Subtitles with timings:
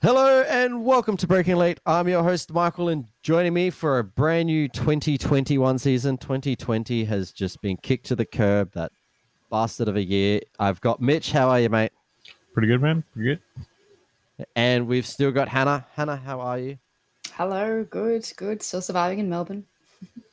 [0.00, 1.80] Hello and welcome to Breaking Late.
[1.84, 6.16] I'm your host, Michael, and joining me for a brand new 2021 season.
[6.16, 8.92] 2020 has just been kicked to the curb, that
[9.50, 10.40] bastard of a year.
[10.60, 11.32] I've got Mitch.
[11.32, 11.90] How are you, mate?
[12.54, 13.02] Pretty good, man.
[13.12, 13.30] Pretty
[14.36, 14.46] good.
[14.54, 15.84] And we've still got Hannah.
[15.96, 16.78] Hannah, how are you?
[17.32, 18.62] Hello, good, good.
[18.62, 19.64] Still surviving in Melbourne.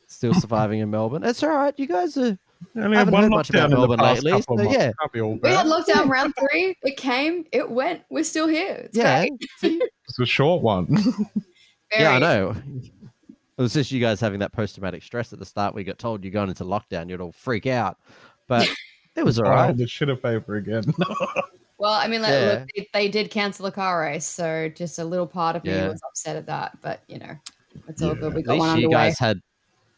[0.08, 1.24] Still surviving in Melbourne.
[1.24, 1.74] It's all right.
[1.76, 2.38] You guys are.
[2.76, 4.64] Only haven't had one heard much about lockdown in the Melbourne past lately, couple so
[4.64, 4.78] months.
[4.78, 4.92] yeah.
[5.00, 6.76] Can't be all We had lockdown round three.
[6.84, 8.02] It came, it went.
[8.10, 8.90] We're still here.
[8.90, 9.26] It's Yeah.
[10.08, 10.88] It's a short one.
[11.98, 12.56] Yeah, I know.
[13.58, 15.74] It was just you guys having that post traumatic stress at the start.
[15.74, 17.98] We got told you're going into lockdown, you'd all freak out.
[18.48, 18.70] But
[19.16, 19.52] it was all right.
[19.52, 19.66] I right.
[19.68, 20.84] hold the shit of paper again.
[21.78, 22.46] Well, I mean, like, Yeah.
[22.60, 25.72] look, they, they did cancel a car race, so just a little part of me
[25.72, 25.90] Yeah.
[25.90, 26.78] was upset at that.
[26.82, 27.36] But you know,
[27.88, 28.16] it's all Yeah.
[28.16, 28.34] good.
[28.36, 29.04] We At got one least you underway.
[29.08, 29.42] guys had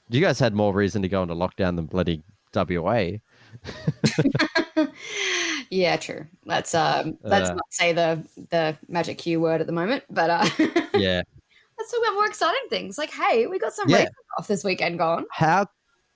[0.10, 3.18] you guys had more reason to go into lockdown than bloody WA.
[5.70, 6.26] yeah, true.
[6.46, 7.54] Let's um, let's Uh.
[7.56, 10.46] not say the the magic Q word at the moment, but uh,
[10.94, 11.22] Yeah.
[11.78, 12.98] let's talk about more exciting things.
[12.98, 13.98] Like, hey, we got some Yeah.
[13.98, 15.26] racing off this weekend gone.
[15.32, 15.68] How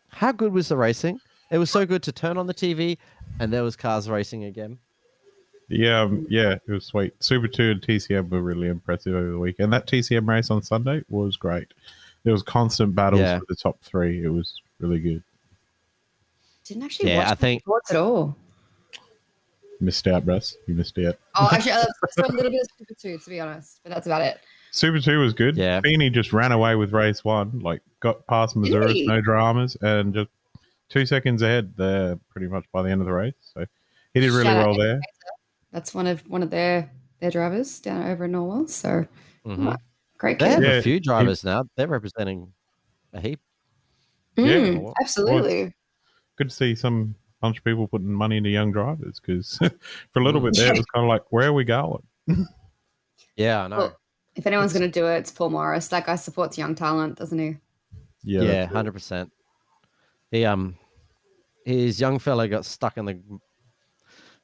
[0.09, 1.19] how good was the racing?
[1.51, 2.97] It was so good to turn on the TV
[3.39, 4.77] and there was cars racing again.
[5.67, 7.13] yeah, um, yeah, it was sweet.
[7.23, 9.71] Super 2 and TCM were really impressive over the weekend.
[9.73, 11.73] That TCM race on Sunday was great.
[12.23, 13.39] There was constant battles Yeah.
[13.39, 14.23] for the top three.
[14.23, 15.23] It was really good.
[16.71, 18.37] Didn't actually Yeah, watch I think- what's at all.
[19.81, 20.55] Missed out, Russ.
[20.67, 21.17] You missed out.
[21.35, 24.05] Oh, actually, I saw a little bit of Super Two, to be honest, but that's
[24.07, 24.39] about it.
[24.71, 25.57] Super 2 was good.
[25.57, 25.81] Yeah.
[25.81, 29.05] Feeney just ran away with race one, like got past Missouri, Really?
[29.07, 30.29] no dramas, and just
[30.87, 33.33] two seconds ahead there pretty much by the end of the race.
[33.53, 33.65] So
[34.13, 35.01] he did really Shout well there.
[35.73, 38.69] That's one of one of their their drivers down over in Norwell.
[38.69, 39.05] So
[39.45, 39.75] Mhm.
[40.17, 40.53] great They kid.
[40.53, 41.65] have Yeah, a few drivers now.
[41.75, 42.53] They're representing
[43.11, 43.41] a heap.
[44.37, 44.91] Mm, Yeah.
[45.01, 45.73] absolutely.
[46.41, 49.57] Good to see some bunch of people putting money into young drivers because
[50.11, 52.03] for a little bit there it was kind of like where are we going
[53.35, 53.77] Yeah, I know.
[53.77, 53.97] Well,
[54.35, 55.87] if anyone's going to do it, it's Paul Morris.
[55.89, 57.57] That guy supports young talent, doesn't he?
[58.23, 59.31] yeah, yeah, hundred percent.
[60.29, 60.75] He um
[61.65, 63.19] his young fella got stuck in the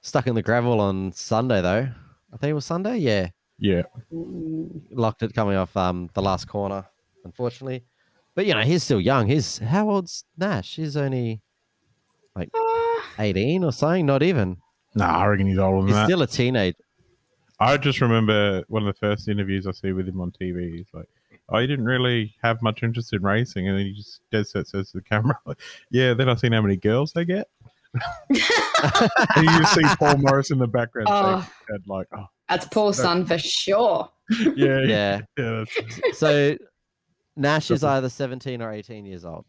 [0.02, 1.90] stuck in the gravel on Sunday though.
[2.34, 3.30] I think it was Sunday, yeah.
[3.59, 6.86] yeah Mm, Locked it coming off um the last corner,
[7.24, 7.84] unfortunately.
[8.36, 9.28] But you know, he's still young.
[9.28, 10.75] He's how old's Nash?
[10.75, 11.41] He's only
[12.56, 14.58] ah, eighteen or something, not even.
[14.96, 16.08] nah i reckon he's older than that.
[16.08, 16.78] He's that still a teenager.
[17.59, 20.88] i just remember one of the first interviews i see with him on tv he's
[20.94, 21.08] like
[21.50, 24.68] oh you didn't really have much interest in racing and then he just dead set
[24.68, 25.58] says to the camera like
[25.92, 27.48] yeah then i seen how many girls they get
[28.30, 28.38] and
[29.46, 31.38] you just see paul morris in the background Oh.
[31.69, 34.09] head like oh that's Paul's son for sure.
[34.30, 35.66] yeah yeah, Yeah.
[35.78, 36.56] yeah So
[37.36, 39.46] Nash is either seventeen or eighteen years old.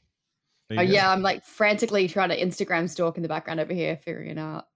[0.69, 0.95] There Oh you go.
[0.95, 4.39] yeah, I'm like frantically trying to Instagram stalk in the background over here, figuring it
[4.39, 4.67] out.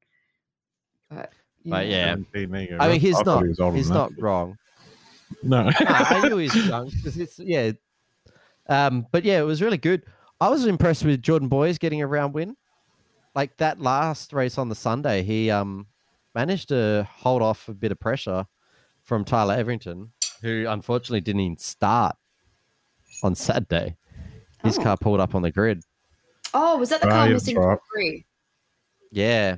[1.10, 1.32] But
[1.64, 2.12] But yeah.
[2.12, 2.76] 17, there you go.
[2.80, 4.22] I mean he's thought not he he's not that.
[4.22, 4.56] wrong.
[5.42, 7.72] no No, I knew he was young because it's yeah.
[8.68, 10.02] Um, but yeah, it was really good.
[10.40, 12.56] I was impressed with Jordan Boys getting a round win.
[13.34, 15.86] Like that last race on the Sunday, he um
[16.34, 18.46] managed to hold off a bit of pressure
[19.04, 22.16] from Tyler Everingham, who unfortunately didn't even start
[23.22, 23.96] on Saturday.
[24.62, 24.82] His Oh.
[24.82, 25.82] car pulled up on the grid.
[26.54, 27.78] oh, was that the car yeah, missing that's right.
[27.92, 28.24] three?
[29.10, 29.56] Yeah.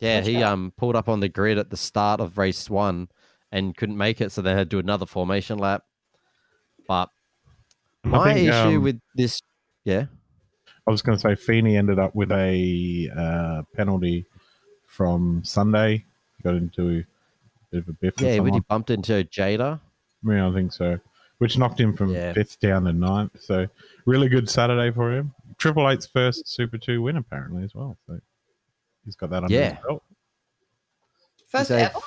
[0.00, 3.08] Yeah, he um pulled up on the grid at the start of race one
[3.50, 5.82] and couldn't make it, so they had to do another formation lap.
[6.86, 7.08] But
[8.04, 9.40] my think, issue um, with this
[9.84, 10.06] yeah.
[10.86, 14.24] I was going to say Feeney ended up with a uh, penalty
[14.86, 16.04] from Sunday.
[16.44, 17.04] Got into a
[17.72, 18.20] bit of a biff.
[18.20, 19.80] Yeah, when he bumped into Jada.
[20.24, 20.98] Yeah, I think so.
[21.38, 22.32] Which knocked him from Yeah.
[22.32, 23.40] fifth down to ninth.
[23.42, 23.66] So
[24.06, 25.34] really good Saturday for him.
[25.58, 27.96] Triple Eight's first Super Two win apparently as well.
[28.06, 28.18] So
[29.04, 29.74] he's got that under Yeah.
[29.74, 30.02] his belt.
[31.48, 31.98] First He's a- ever.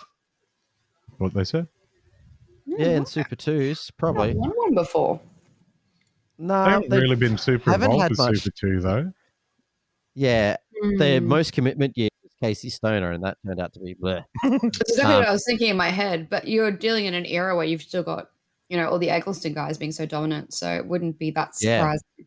[1.19, 1.67] What they said.
[2.65, 4.29] Yeah, in Super Twos, probably.
[4.29, 5.19] I've won one before.
[6.37, 8.37] No, they haven't really been super haven't involved had with much.
[8.37, 9.11] Super Two though.
[10.15, 10.55] yeah,
[10.97, 11.25] their Mm.
[11.25, 14.23] most commitment year was Casey Stoner, and that turned out to be bleh.
[14.43, 16.29] That's exactly Um, what I was thinking in my head.
[16.29, 18.29] But you're dealing in an era where you've still got,
[18.69, 20.53] you know, all the Eggleston guys being so dominant.
[20.53, 22.01] So it wouldn't be that surprising.
[22.17, 22.25] Yeah.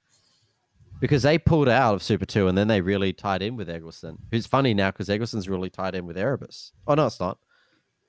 [1.01, 4.19] because they pulled out of Super Two, and then they really tied in with Eggleston.
[4.31, 6.73] Who's funny now because Eggleston's really tied in with Erebus.
[6.87, 7.39] Oh no, it's not.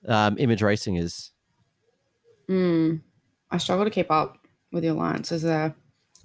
[0.07, 1.31] Um, Image Racing is.
[2.49, 3.01] Mm.
[3.51, 4.37] I struggle to keep up
[4.71, 5.75] with the alliances there.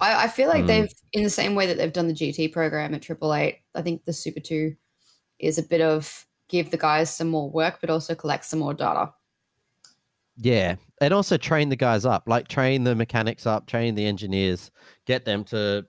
[0.00, 0.66] I, I feel like Mm.
[0.66, 3.82] they've, in the same way that they've done the GT program at Triple Eight, I
[3.82, 4.74] think the Super 2
[5.38, 8.74] is a bit of give the guys some more work, but also collect some more
[8.74, 9.12] data.
[10.40, 14.70] Yeah, and also train the guys up, like train the mechanics up, train the engineers,
[15.04, 15.84] get them to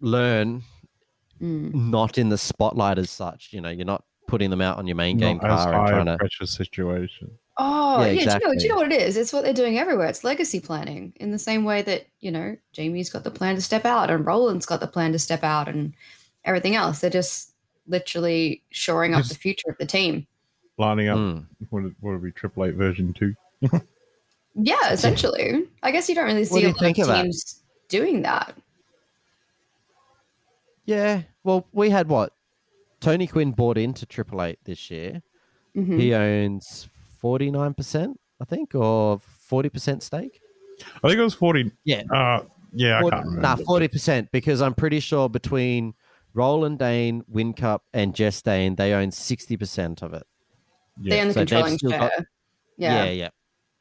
[0.00, 0.62] learn
[1.40, 1.72] Mm.
[1.72, 3.50] not in the spotlight as such.
[3.52, 5.88] You know, you're not putting them out on your main game Not as car and
[5.88, 6.18] trying a to.
[6.18, 7.30] pressure situation.
[7.58, 8.38] Oh, Yeah, yeah.
[8.38, 9.16] Do, you know, do you know what it is?
[9.16, 10.08] It's what they're doing everywhere.
[10.08, 13.60] It's legacy planning in the same way that, you know, Jamie's got the plan to
[13.62, 15.94] step out and Roland's got the plan to step out and
[16.44, 17.00] everything else.
[17.00, 17.52] They're just
[17.86, 20.26] literally shoring up Just- the future of the team.
[20.78, 21.44] Lining up, Mm.
[21.70, 23.34] what would what would be Triple Eight version two?
[24.54, 25.64] Yeah, essentially.
[25.82, 27.22] I guess you don't really see do a lot of of that?
[27.22, 28.54] teams doing that.
[30.86, 31.22] Yeah.
[31.44, 32.32] Well, we had what?
[33.00, 35.22] Tony Quinn bought into Triple Eight this year.
[35.76, 36.00] Mhm.
[36.00, 36.88] He owns
[37.20, 40.40] forty nine percent, I think, or forty percent stake.
[41.02, 41.70] I think it was forty.
[41.84, 42.02] Yeah.
[42.10, 42.42] Uh,
[42.72, 43.48] yeah, I Forty- can't remember.
[43.48, 45.94] Nah, forty percent because I'm pretty sure between
[46.34, 50.26] Roland Dane, Whincup, and Jess Dane, they own sixty percent of it.
[51.00, 51.22] They Yeah.
[51.22, 52.12] own the So controlling got-
[52.76, 53.04] yeah.
[53.04, 53.28] yeah, yeah,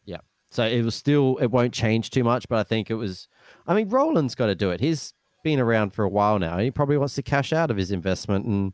[0.05, 0.17] yeah.
[0.49, 3.27] So it was still it won't change too much, but I think it was.
[3.67, 4.79] I mean, Roland's got to do it.
[4.79, 6.57] He's been around for a while now.
[6.57, 8.73] He probably wants to cash out of his investment, and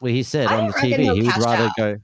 [0.00, 1.72] well, he said I on the TV he'll would rather out.
[1.76, 1.96] go.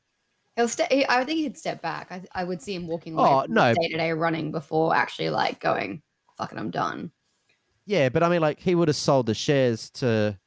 [0.57, 2.13] He'll ste- he, I think he'd step back.
[2.13, 3.75] I, I would see him walking away Oh, no.
[3.75, 6.01] day to day running before actually like going,
[6.39, 7.11] fucking, I'm done.
[7.87, 10.39] Yeah, but I mean, like he would have sold the shares to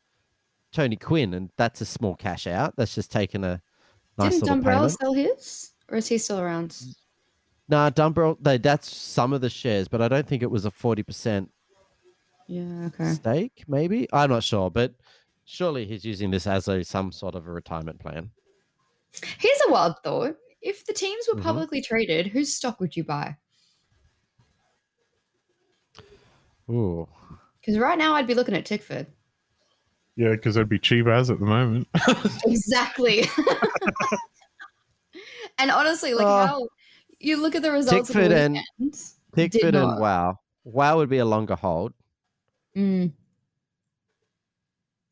[0.71, 2.75] Tony Quinn, and that's a small cash out.
[2.77, 3.61] That's just taking a
[4.17, 5.71] nice Didn't Dumbrell sell his?
[5.89, 6.75] Or is he still around?
[7.69, 10.71] Nah, Dumbrell, they, that's some of the shares, but I don't think it was a
[10.71, 11.51] forty percent
[12.47, 13.13] Yeah, okay.
[13.13, 13.63] stake.
[13.67, 14.93] Maybe I'm not sure, but
[15.45, 18.31] surely he's using this as a some sort of a retirement plan.
[19.39, 20.37] Here's a wild thought.
[20.61, 21.43] If the teams were Mhm.
[21.43, 23.37] publicly traded, whose stock would you buy?
[26.69, 27.07] Ooh,
[27.61, 29.07] Because right now I'd be looking at Tickford.
[30.17, 31.87] Yeah, because it'd be cheap as at the moment.
[32.45, 33.23] Exactly.
[35.59, 36.45] and honestly, like Oh.
[36.47, 36.67] how
[37.19, 39.01] you look at the results Tickford of the and- weekend,
[39.35, 39.99] did Tickford and.
[39.99, 40.39] Wow.
[40.63, 41.93] Wow would be a longer hold.
[42.75, 43.11] Mm,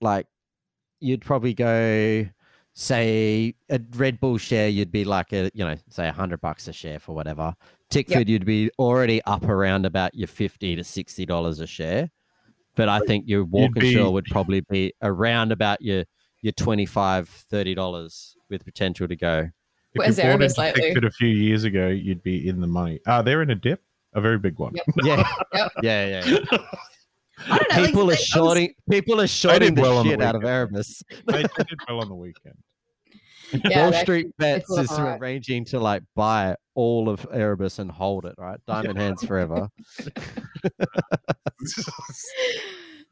[0.01, 0.27] Like
[0.99, 2.27] you'd probably go,
[2.73, 4.67] say a Red Bull share.
[4.69, 7.55] You'd be like a you know say a hundred bucks a share for whatever.
[7.89, 12.09] Tickford, you'd be already up around about your fifty to sixty dollars a share.
[12.75, 16.04] But I think your Walkinshaw be- would probably be around about your
[16.42, 19.50] your 25 30 dollars with potential to go.
[19.94, 21.07] If Where's you bought Erebus into lately?
[21.07, 23.00] A few years ago, you'd be in the money.
[23.07, 23.81] Ah, they're in a dip,
[24.13, 24.74] a very big one.
[24.75, 24.86] Yep.
[25.04, 25.72] Yeah, Yep.
[25.83, 26.25] yeah, yeah.
[26.25, 26.57] yeah.
[27.50, 27.77] I don't know.
[27.81, 28.74] like, people are they- I was- shorting.
[28.89, 30.54] People are shorting the well on the shit out of weekend.
[30.56, 31.04] Erebus.
[31.27, 32.56] they, they did well on the weekend.
[33.69, 35.19] Yeah, Wall Street Bets is it is all right.
[35.21, 38.35] arranging to like buy all of Erebus and hold it.
[38.37, 39.69] Right, diamond hands forever.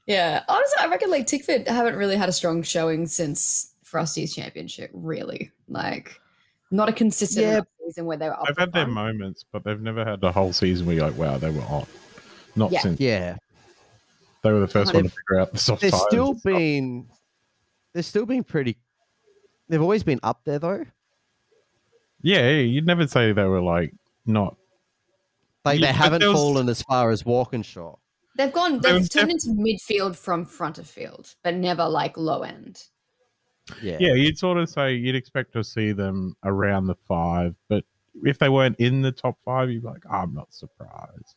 [0.05, 4.89] Yeah, honestly, I reckon like Tickford haven't really had a strong showing since Frosty's championship.
[4.93, 6.19] Really, like
[6.71, 7.61] not a consistent Yeah.
[7.85, 8.33] season where they were.
[8.33, 8.93] Up They've for had their fun.
[8.93, 11.85] moments, but they've never had the whole season where you're like, wow, they were on.
[12.55, 12.81] Not Yeah.
[12.81, 13.37] since Yeah,
[14.41, 16.51] they were the first one to figure out the soft they've tires still and stuff.
[16.51, 17.05] been.
[17.93, 18.75] They've still been pretty.
[19.69, 20.86] They've always been up there though.
[22.21, 23.94] Yeah, you'd never say they were like
[24.25, 24.56] not.
[25.65, 27.95] Like Yeah, they but haven't there was- fallen as far as Walkinshaw.
[28.36, 28.80] They've gone.
[28.81, 32.81] They've was turned into midfield from front of field, but never like low end.
[33.81, 37.83] Yeah, Yeah, you'd sort of say you'd expect to see them around the five, but
[38.24, 41.36] if they weren't in the top five, you'd be like, I'm not surprised.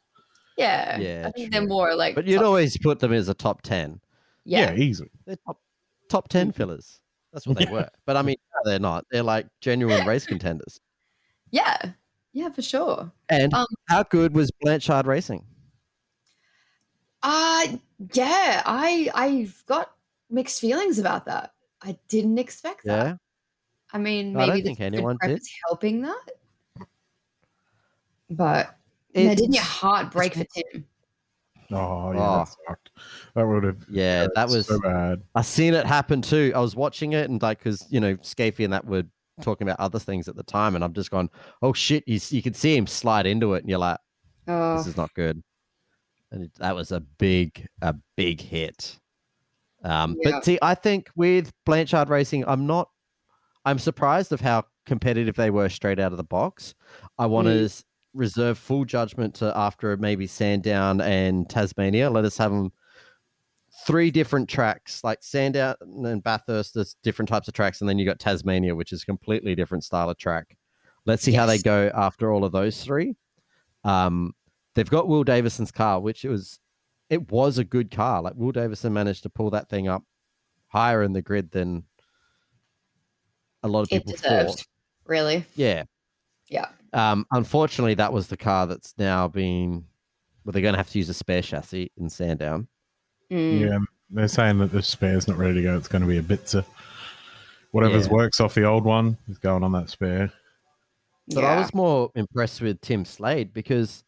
[0.56, 2.14] Yeah, Yeah, I think they're more like.
[2.14, 4.00] but you'd top- always put them as a top ten.
[4.46, 5.11] yeah, Yeah, easily.
[5.26, 5.61] They're top
[6.08, 6.56] top ten mm-hmm.
[6.56, 7.00] fillers.
[7.36, 7.86] That's what they were.
[8.06, 9.04] But I mean, no, they're not.
[9.10, 10.80] They're like genuine race contenders.
[11.50, 11.76] yeah,
[12.32, 13.12] yeah, for sure.
[13.28, 15.44] And Um, how good was Blanchard Racing?
[17.22, 17.76] Uh
[18.14, 19.90] yeah, I I've got
[20.30, 21.52] mixed feelings about that.
[21.82, 23.04] I didn't expect that.
[23.04, 23.14] Yeah,
[23.92, 25.42] I mean, I don't maybe think anyone did.
[25.68, 26.30] helping that,
[28.30, 28.78] but
[29.14, 30.87] no, didn't your heart break for Tim?
[31.73, 32.38] Oh, yeah, Oh.
[32.38, 32.90] that sucked.
[33.35, 33.78] That would have.
[33.90, 34.66] yeah, that was.
[34.66, 35.23] so bad.
[35.35, 36.52] I seen it happen too.
[36.54, 39.04] I was watching it and like, cause you know, Scafey and that were
[39.42, 41.28] talking about other things at the time, and I'm just going,
[41.62, 42.04] oh shit!
[42.06, 43.99] You you could see him slide into it, and you're like,
[44.49, 45.42] Oh, this is not good.
[46.32, 48.99] And it, that was a big, a big hit.
[49.85, 50.32] Um, Yeah.
[50.32, 52.88] But see, I think with Blanchard Racing, I'm not.
[53.64, 56.75] I'm surprised of how competitive they were straight out of the box.
[57.18, 57.85] I want to Mm.
[58.16, 62.11] Reserve full judgment to after maybe Sandown and Tasmania.
[62.11, 62.73] Let us have them
[63.87, 66.75] three different tracks, like Sandown and Bathurst.
[66.75, 70.11] There's different types of tracks, and then you got Tasmania, which is completely different style
[70.11, 70.56] of track.
[71.04, 73.14] Let's see how they go after all of those three.
[73.85, 74.35] Um,
[74.75, 76.58] they've got Will Davison's car, which it was
[77.08, 78.23] it was a good car.
[78.23, 80.02] Like Will Davison managed to pull that thing up
[80.68, 81.85] higher in the grid than
[83.62, 84.58] a lot of it people deserved.
[84.58, 84.66] thought.
[85.06, 85.44] Really?
[85.54, 85.85] Yeah.
[86.49, 86.66] Yeah.
[86.93, 89.85] Um, unfortunately, that was the car that's now been.
[90.45, 92.69] Well, they're going to have to use a spare chassis in Sandown.
[93.31, 93.61] Mm.
[93.61, 93.78] Yeah,
[94.11, 95.76] they're saying that the spare's not ready to go.
[95.76, 96.64] It's going to be a Bitzer.
[97.73, 98.12] Whatever's Yeah.
[98.12, 100.33] works off the old one is going on that spare.
[101.35, 104.05] But I was more impressed with Tim Slade because,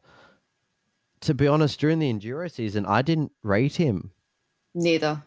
[1.23, 4.13] to be honest, during the Enduro season, I didn't rate him.
[4.75, 5.21] neither.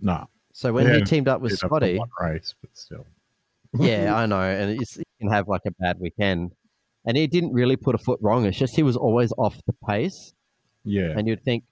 [0.00, 3.04] No, So when Yeah, he teamed up with did have the Scotty, race, but still.
[3.78, 6.52] yeah, I know, and it's, he can have like a bad weekend,
[7.04, 8.46] and he didn't really put a foot wrong.
[8.46, 10.32] It's just he was always off the pace,
[10.84, 11.64] Yeah, and you'd think,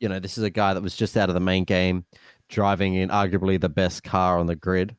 [0.00, 2.04] you know, this is a guy that was just out of the main game,
[2.48, 4.94] driving in arguably the best car on the grid.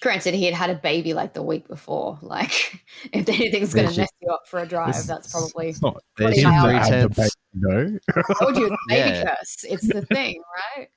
[0.00, 2.18] Granted, he had had a baby like the week before.
[2.22, 2.80] Like,
[3.12, 5.70] if anything's going to mess you up for a drive, It's- that's probably.
[5.70, 6.00] it's not.
[6.16, 6.88] There's Twenty your miles.
[6.88, 7.98] three the baby, no.
[8.30, 9.24] I told you it's baby Yeah.
[9.24, 9.64] curse.
[9.64, 10.40] It's the thing,
[10.76, 10.88] right?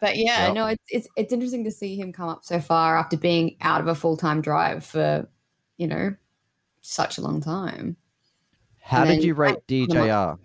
[0.00, 0.54] But yeah, Yep.
[0.54, 3.80] no, it's, it's it's interesting to see him come up so far after being out
[3.80, 5.26] of a full time drive for,
[5.76, 6.14] you know,
[6.82, 7.96] such a long time.
[8.80, 10.38] How And did then you rate I- DJR?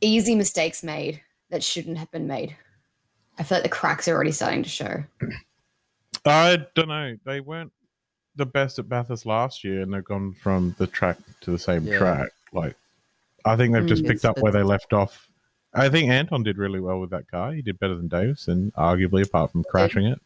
[0.00, 1.20] Easy mistakes made
[1.50, 2.56] that shouldn't have been made.
[3.38, 5.04] I feel like the cracks are already starting to show.
[6.26, 7.16] I don't know.
[7.24, 7.72] They weren't
[8.34, 11.86] the best at Bathurst last year, and they've gone from the track to the same
[11.86, 11.98] Yeah.
[11.98, 12.30] track.
[12.52, 12.76] Like,
[13.44, 14.08] I think they've just Mm.
[14.08, 15.28] picked up where they left off.
[15.74, 17.52] I think Anton did really well with that car.
[17.52, 20.20] He did better than Davison, arguably, apart from crashing it.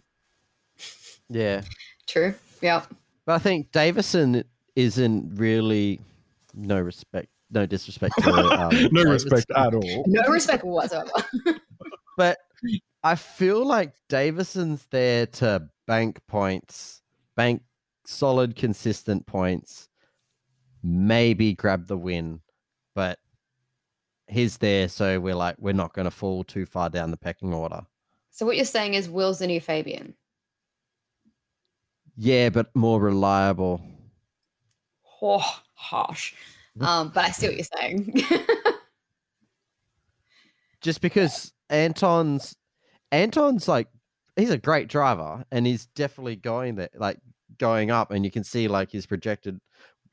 [1.29, 1.63] Yeah,
[2.07, 2.35] True.
[2.61, 2.87] Yep.
[3.27, 4.45] but I think Davison
[4.75, 6.01] isn't really
[6.55, 9.11] no respect, no disrespect to um, no Davison.
[9.11, 10.05] respect at all.
[10.07, 11.11] No respect whatsoever.
[12.19, 12.39] But
[13.05, 17.03] I feel like Davison's there to bank points,
[17.37, 17.61] bank
[18.07, 19.91] solid, consistent points,
[20.83, 22.41] maybe grab the win,
[22.95, 23.19] but
[24.29, 27.53] he's there, so we're like, we're not going to fall too far down the pecking
[27.53, 27.83] order.
[28.31, 30.15] so what you're saying is Will's the new Fabian.
[32.17, 33.81] Yeah, but more reliable.
[35.23, 36.35] Oh, harsh.
[36.81, 38.23] Um, but I see what you're saying.
[40.81, 42.57] Just because Anton's
[43.13, 43.89] Anton's like
[44.37, 47.19] he's a great driver and he's definitely going there like
[47.59, 49.59] going up and you can see like he's projected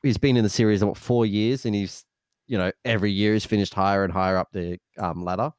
[0.02, 2.04] he's been in the series what four years and he's
[2.46, 5.52] you know every year he's finished higher and higher up the um, ladder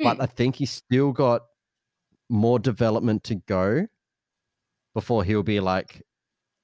[0.00, 1.42] but i think he's still got
[2.28, 3.86] more development to go
[4.94, 6.02] before he'll be like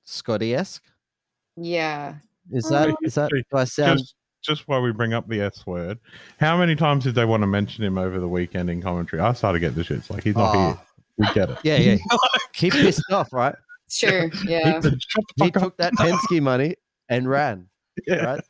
[0.04, 0.82] scotty-esque
[1.56, 2.14] yeah.
[2.52, 5.40] is Oh, that is that do i sound Just, just while we bring up the
[5.40, 5.98] S word,
[6.38, 9.20] how many times did they want to mention him over the weekend in commentary?
[9.20, 10.08] I started to get the shits.
[10.10, 10.76] Like, he's not Oh, here.
[10.78, 10.84] Ah.
[11.18, 11.58] We get it.
[11.64, 11.96] yeah yeah
[12.54, 13.54] he pissed off right
[13.88, 14.30] Sure.
[14.44, 14.80] Yeah.
[14.82, 16.76] Shut he took that Penske money
[17.08, 17.68] and ran
[18.06, 18.16] Yeah.
[18.16, 18.40] right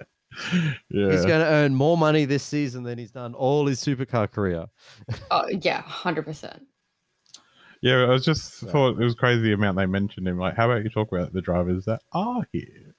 [0.91, 1.13] Yeah.
[1.13, 4.67] He's going to earn more money this season than he's done all his supercar career.
[5.31, 5.83] Oh, yeah.
[5.83, 6.61] 100%.
[7.87, 8.73] Yeah, I was just Yeah.
[8.73, 10.39] thought it was crazy the amount they mentioned him.
[10.39, 12.95] Like, how about you talk about the drivers that are here?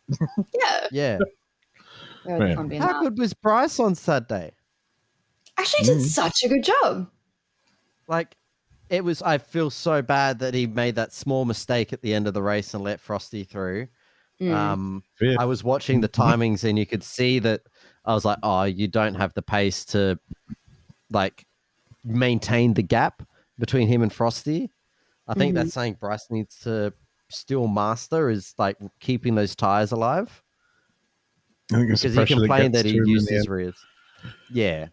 [0.92, 1.20] Yeah.
[2.26, 2.38] Yeah.
[2.56, 2.72] Man.
[2.82, 4.52] How good was Bryce on Saturday?
[5.58, 6.06] Actually, did Mm.
[6.06, 7.10] such a good job.
[8.08, 8.36] Like,
[8.90, 9.22] it was.
[9.22, 12.42] I feel so bad that he made that small mistake at the end of the
[12.42, 13.88] race and let Frosty through.
[14.42, 14.54] Mm.
[14.54, 15.38] Um, Fifth.
[15.40, 17.62] I was watching the timings and you could see that
[18.06, 20.20] I was like, oh, you don't have the pace to
[21.12, 21.46] like
[22.04, 23.24] maintain the gap
[23.58, 24.70] between him and Frosty.
[25.28, 25.56] I think Mhm.
[25.56, 26.94] that's something Bryce needs to
[27.30, 30.42] still master is like keeping those tires alive.
[31.72, 33.40] I think it's because he pressure that complained that he to him in used his
[33.42, 33.50] end.
[33.50, 33.76] rears.
[34.52, 34.88] Yeah,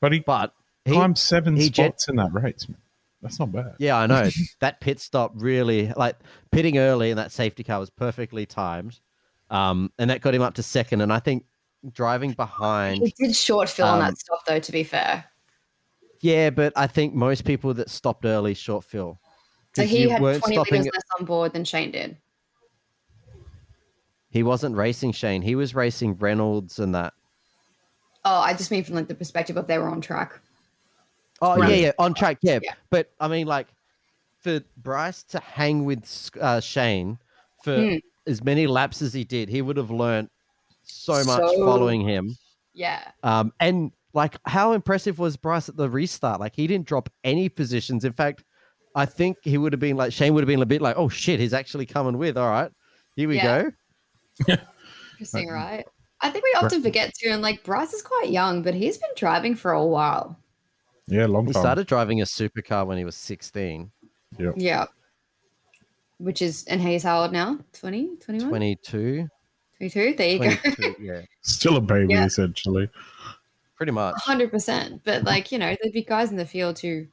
[0.00, 0.52] But he but
[0.84, 2.68] he, climbed seven he gen- spots in that race.
[2.68, 2.78] Man.
[3.20, 3.74] That's not bad.
[3.78, 4.28] yeah, I know
[4.60, 6.16] that pit stop really like
[6.50, 8.98] pitting early and that safety car was perfectly timed,
[9.50, 11.00] um, and that got him up to second.
[11.02, 11.44] And I think
[11.92, 15.24] driving behind, He did short fill on Um, that stop, though, to be fair.
[16.20, 19.18] yeah, but I think most people that stopped early short fill.
[19.74, 22.16] So he had 20 stopping- less on board than Shane did.
[24.30, 27.12] He wasn't racing Shane; he was racing Reynolds and that.
[28.24, 30.38] Oh, I just mean from like the perspective of they were on track.
[31.42, 31.70] Oh Right.
[31.70, 32.60] yeah, yeah, on track, yeah.
[32.62, 32.74] Yeah.
[32.90, 33.66] But I mean, like
[34.42, 37.18] for Bryce to hang with uh, Shane
[37.62, 37.96] for Hmm.
[38.26, 40.30] as many laps as he did, he would have learned
[40.84, 42.36] so much So- following him.
[42.74, 43.02] Yeah.
[43.22, 46.40] Um, and like, how impressive was Bryce at the restart?
[46.40, 48.04] Like, he didn't drop any positions.
[48.04, 48.44] In fact,
[48.94, 51.08] I think he would have been like Shane would have been a bit like, "Oh
[51.08, 52.70] shit, he's actually coming with." All right,
[53.16, 53.70] here we Yeah.
[54.48, 54.56] go.
[55.12, 55.84] Interesting, right?
[56.20, 59.10] I think we often forget too, and like Bryce is quite young, but he's been
[59.16, 60.38] driving for a while.
[61.06, 61.62] Yeah, long He time.
[61.62, 63.90] started driving a supercar when he was sixteen.
[64.38, 64.52] Yeah.
[64.56, 64.84] Yeah.
[66.18, 67.58] Which is, and he's how old now?
[67.72, 69.28] 20, 21, 22,
[69.78, 70.14] 22?
[70.14, 70.94] There you go.
[71.00, 72.24] yeah, Still a baby, Yeah.
[72.26, 72.88] essentially.
[73.76, 74.14] pretty much.
[74.22, 75.02] hundred percent.
[75.04, 77.06] But like you know, there'd be guys in the field who,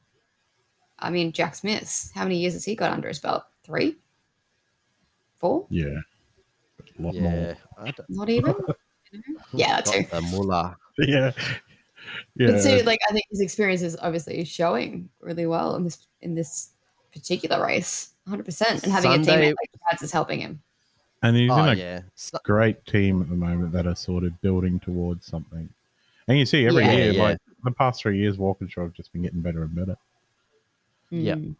[0.99, 2.11] I mean, Jack Smith.
[2.15, 3.43] How many years has he got under his belt?
[3.63, 3.95] Three,
[5.37, 5.65] four?
[5.69, 5.99] Yeah.
[6.97, 7.31] A lot more.
[7.31, 8.55] Yeah, I don't- even.
[9.53, 10.03] Yeah, that too.
[10.03, 10.77] got the mullah.
[10.99, 11.31] Yeah.
[12.35, 12.51] Yeah.
[12.51, 16.35] But so, like, I think his experience is obviously showing really well in this in
[16.35, 16.69] this
[17.13, 18.09] particular race.
[18.27, 18.83] 100%.
[18.83, 20.59] And having a Sunday- teammate like Chaz is helping him.
[21.23, 22.01] And he's Oh in a yeah.
[22.43, 25.67] Great team at the moment that are sort of building towards something.
[26.27, 26.91] And you see every Yeah.
[26.93, 27.23] year, Yeah.
[27.23, 29.97] like the past three years, Walkinshaw have just been getting better and better.
[31.11, 31.37] Yep.
[31.37, 31.55] Mm.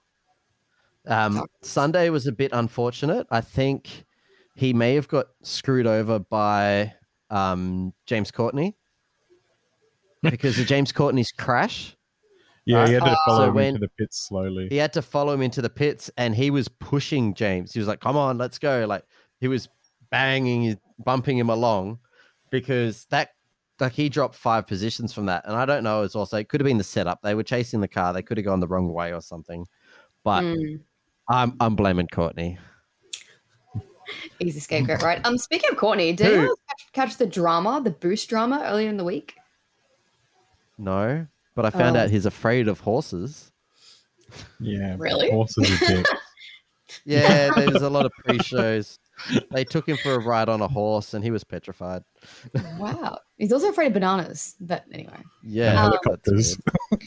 [1.07, 3.25] Um, Sunday was a bit unfortunate.
[3.31, 4.05] I think
[4.55, 6.93] he may have got screwed over by
[7.29, 8.75] um, James Courtney
[10.21, 11.95] because of James Courtney's crash.
[12.65, 14.67] Yeah, he had to Uh, follow so him into the pits slowly.
[14.69, 17.73] He had to follow him into the pits, and he was pushing James.
[17.73, 19.03] He was like, "Come on, let's go!" Like
[19.39, 19.69] he was
[20.11, 21.99] banging, bumping him along
[22.51, 23.31] because that,
[23.79, 25.45] like, he dropped five positions from that.
[25.45, 26.03] And I don't know.
[26.03, 27.21] It's also it could have been the setup.
[27.21, 28.13] They were chasing the car.
[28.13, 29.65] They could have gone the wrong way or something.
[30.23, 30.79] But Mm.
[31.29, 32.57] I'm I'm blaming Courtney.
[34.39, 35.23] Easy scapegoat, right?
[35.25, 38.97] Um, speaking of Courtney, did you catch, catch the drama, the boost drama earlier in
[38.97, 39.35] the week?
[40.77, 41.99] No, but I found Oh.
[42.01, 43.51] out he's afraid of horses.
[44.59, 45.29] yeah, Really?
[45.29, 46.09] Horses are dicks.
[47.05, 48.97] Yeah, there was a lot of pre-shows.
[49.51, 52.03] They took him for a ride on a horse, and he was petrified.
[52.77, 53.19] Wow.
[53.37, 54.55] He's also afraid of bananas.
[54.59, 55.23] But anyway.
[55.43, 56.57] Yeah, And Um, helicopters.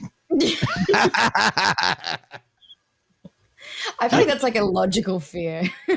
[4.00, 5.64] I feel like that's like a logical fear.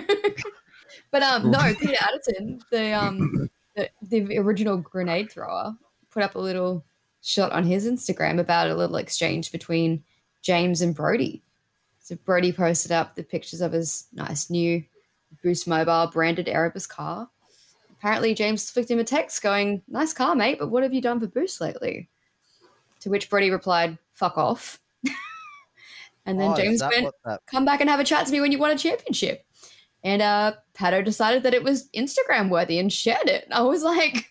[1.11, 5.75] but um no, Peter Adderton, the um the, the original grenade thrower,
[6.11, 6.83] put up a little
[7.21, 10.03] shot on his Instagram about a little exchange between
[10.41, 11.41] James and Brodie.
[12.01, 14.83] So Brodie posted up the pictures of his nice new
[15.43, 17.29] Boost Mobile branded Erebus car.
[17.97, 21.19] Apparently, James flicked him a text going, Nice car, mate, but what have you done
[21.19, 22.09] for Boost lately?
[23.01, 24.79] To which Brodie replied, Fuck off.
[26.25, 28.51] and then Oh, James went, that- come back and have a chat to me when
[28.51, 29.45] you won a championship.
[30.03, 33.47] And uh Pato decided that it was Instagram worthy and shared it.
[33.51, 34.29] I was like,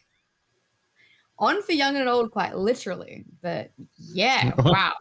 [1.38, 3.24] on for young and old, quite literally.
[3.42, 4.92] But yeah, wow.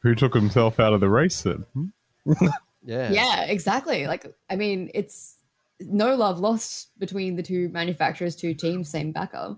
[0.00, 1.64] Who took himself out of the race then?
[2.84, 2.90] Hmm?
[2.90, 4.06] yeah, Yeah, exactly.
[4.06, 5.36] Like, I mean, it's
[5.80, 9.56] no love lost between the two manufacturers, two teams, same backer.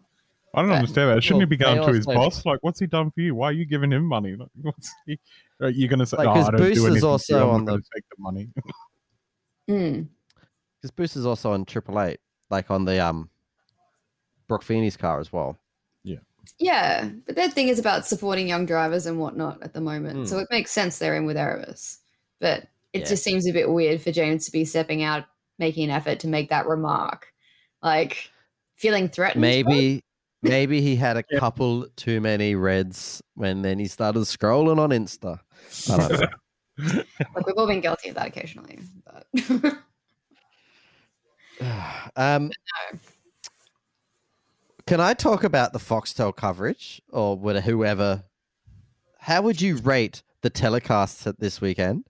[0.57, 1.23] I don't But- understand that.
[1.23, 2.47] Shouldn't Well, he be going to his also- boss?
[2.47, 3.35] Like, what's he done for you?
[3.35, 4.37] Why are you giving him money?
[4.37, 5.19] Like, what's he?
[5.61, 7.07] Are you going to say, Like, "Oh, 'cause I don't Boost do is anything for
[7.09, 8.49] also you, I'm on the- take the money."
[9.69, 10.09] Mm.
[10.77, 13.31] because Boost is also on Triple Eight, like on the um
[14.47, 15.59] Broc Feeney's car as well.
[16.03, 16.19] Yeah,
[16.59, 20.29] Yeah, but their thing is about supporting young drivers and whatnot at the moment.
[20.29, 22.01] So it makes sense they're in with Erebus.
[22.41, 23.09] But it Yeah.
[23.09, 25.25] just seems a bit weird for James to be stepping out,
[25.59, 27.33] making an effort to make that remark.
[27.83, 28.31] Like,
[28.77, 29.43] feeling threatened.
[29.43, 30.03] Maybe,
[30.43, 31.41] maybe he had a Yeah.
[31.41, 35.41] couple too many reds when then he started scrolling on Insta.
[35.91, 36.27] I don't know.
[37.37, 38.81] Like, we've all been guilty of that occasionally.
[39.05, 39.27] But
[42.17, 42.51] um,
[44.87, 48.25] can I talk about the Foxtel coverage or would whoever?
[49.19, 52.07] How would you rate the telecasts at this weekend?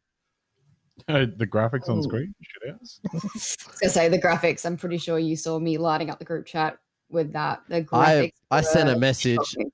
[1.08, 2.02] Uh, the graphics on Ooh.
[2.04, 2.32] screen.
[2.40, 3.00] Shit ass.
[3.12, 4.64] I was gonna say the graphics.
[4.64, 6.78] I'm pretty sure you saw me lighting up the group chat
[7.10, 7.62] with that.
[7.68, 8.32] The I graphics.
[8.50, 9.38] I sent a message.
[9.44, 9.72] shocking.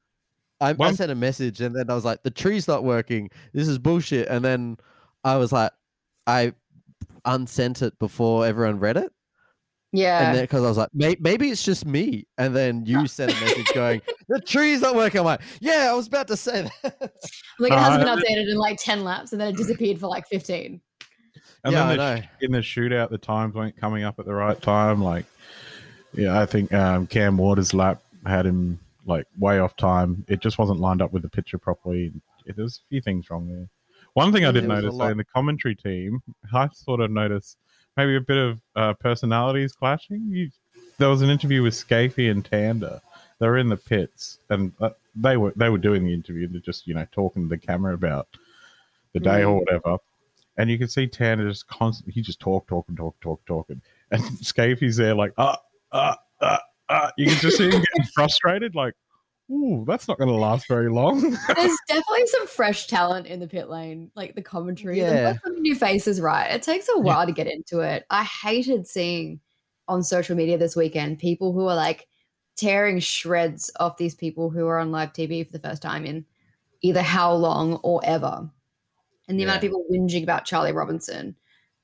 [0.62, 3.30] I, I sent a message and then I was like, the tree's not working.
[3.52, 4.28] This is bullshit.
[4.28, 4.76] And then
[5.22, 5.72] I was like,
[6.26, 6.52] I
[7.26, 9.12] unsent it before everyone read it.
[9.92, 10.26] Yeah.
[10.26, 12.26] And then because I was like, May- maybe it's just me.
[12.38, 15.20] And then you sent a message going, the tree's not working.
[15.20, 17.12] I'm like, yeah, I was about to say that.
[17.58, 20.06] like it hasn't Uh, been updated in like 10 laps and then it disappeared for
[20.08, 20.80] like 15.
[21.64, 22.26] And yeah, I then the, know.
[22.40, 25.02] in the shootout, the times weren't coming up at the right time.
[25.02, 25.26] Like,
[26.14, 30.24] yeah, I think um, Cam Waters' lap had him like way off time.
[30.28, 32.12] It just wasn't lined up with the picture properly.
[32.46, 33.68] It, there was a few things wrong there.
[34.14, 37.00] One thing I did there was a notice though, in the commentary team, I sort
[37.00, 37.58] of noticed
[37.96, 40.22] maybe a bit of uh, personalities clashing.
[40.28, 40.50] You,
[40.98, 43.00] there was an interview with Scafey and Tander.
[43.38, 46.46] They were in the pits, and uh, they were they were doing the interview.
[46.46, 48.28] They're just you know talking to the camera about
[49.12, 49.98] the day or whatever.
[50.56, 53.80] And you can see Tander just constantly, he just talk, talking, talk, talk, talking.
[54.10, 55.58] And Scafey's there like, ah,
[55.92, 57.10] ah, ah, ah.
[57.16, 58.94] You can just see him getting frustrated, like,
[59.50, 61.20] ooh, that's not going to last very long.
[61.56, 64.98] There's definitely some fresh talent in the pit lane, like the commentary.
[64.98, 65.12] Yeah.
[65.12, 65.34] Yeah.
[65.44, 66.50] The new faces, right?
[66.50, 68.04] It takes a while to get into it.
[68.10, 69.40] I hated seeing
[69.88, 72.06] on social media this weekend people who are like
[72.56, 76.24] tearing shreds off these people who are on live TV for the first time in
[76.82, 78.48] either how long or ever.
[79.30, 81.36] And the amount of people whinging about Charlie Robinson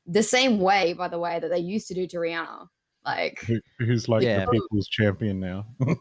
[0.07, 2.69] the same way, by the way, that they used to do to Riana.
[3.05, 4.45] Like, Who- Who's like Yeah.
[4.45, 5.65] the people's champion now.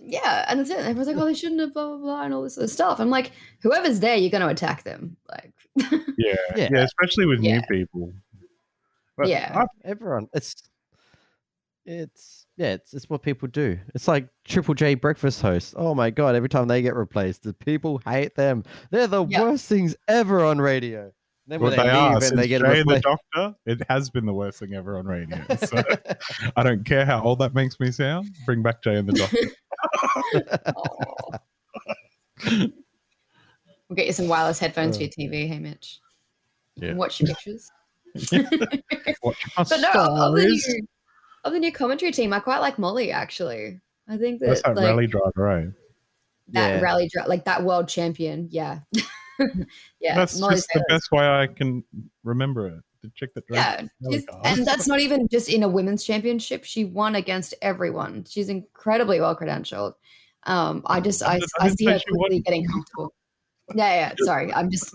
[0.00, 0.78] yeah, and that's it.
[0.78, 2.98] Everyone's like, oh, they shouldn't have, blah, blah, blah, and all this other stuff.
[2.98, 5.16] I'm like, whoever's there, you're going to attack them.
[5.28, 5.52] Like,
[6.16, 6.68] yeah, Yeah.
[6.72, 8.12] yeah, especially with new people.
[9.18, 9.52] But Yeah.
[9.64, 10.54] I- Everyone, it's,
[11.84, 13.78] it's, yeah, it's, it's what people do.
[13.94, 15.72] It's like Triple J breakfast host.
[15.78, 18.64] Oh my God, every time they get replaced, the people hate them.
[18.90, 19.40] They're the Yeah.
[19.44, 21.10] worst things ever on radio.
[21.46, 22.12] Then Well, when they, they leave are.
[22.16, 23.00] and Since they get Jay and the.
[23.00, 25.38] Doctor, it has been the worst thing ever on radio.
[25.56, 25.82] So
[26.56, 28.28] I don't care how old that makes me sound.
[28.44, 29.38] Bring back Jay and the Doctor.
[33.88, 35.48] We'll get you some wireless headphones for your TV.
[35.48, 35.98] Hey, Mitch.
[36.76, 36.94] You can Yeah.
[36.96, 37.68] watch your pictures.
[39.22, 40.68] Watch my But no, of the, stories.
[40.68, 40.86] new,
[41.44, 43.80] of the new commentary team, I quite like Molly actually.
[44.08, 45.66] I think that, That's that like, rally driver, eh?
[46.48, 46.80] that Yeah.
[46.80, 48.48] rally dri- like that world champion.
[48.50, 48.80] Yeah,
[50.00, 50.14] yeah.
[50.14, 51.84] That's Molly just the best way I can
[52.24, 52.82] remember it.
[53.02, 54.40] The chick that Yeah, the rally she's- car.
[54.44, 56.64] and that's not even just in a women's championship.
[56.64, 58.24] She won against everyone.
[58.28, 59.94] She's incredibly well credentialed.
[60.44, 62.40] Um, I just I, I I see her quickly won.
[62.40, 63.14] getting comfortable.
[63.74, 64.14] Yeah, yeah.
[64.24, 64.94] Sorry, I'm just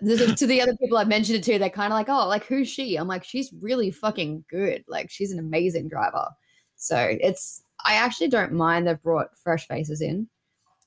[0.00, 1.58] to to the other people I've mentioned it to.
[1.58, 2.96] They're kind of like, oh, like who's she?
[2.96, 4.84] I'm like, she's really fucking good.
[4.88, 6.28] Like she's an amazing driver.
[6.76, 10.28] So it's I actually don't mind they've brought fresh faces in.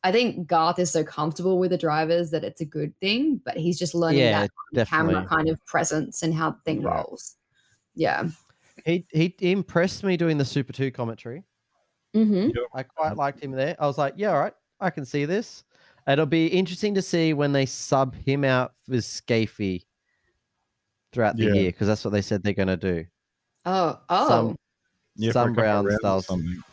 [0.03, 3.57] I think Garth is so comfortable with the drivers that it's a good thing, but
[3.57, 6.89] he's just learning Yeah, that camera kind of presence and how the thing Yeah.
[6.89, 7.35] rolls.
[7.95, 8.27] Yeah.
[8.85, 11.43] He, he impressed me doing the Super 2 commentary.
[12.15, 12.51] Mm-hmm.
[12.73, 13.75] I quite liked him there.
[13.79, 15.63] I was like, yeah, all right, I can see this.
[16.07, 19.83] It'll be interesting to see when they sub him out for Scafey
[21.11, 21.53] throughout the Yeah.
[21.53, 23.05] year because that's what they said they're going to do.
[23.65, 24.27] Oh, oh.
[24.29, 24.57] Some-
[25.15, 26.25] Yeah, for some brown rounds or styles.
[26.27, 26.63] something.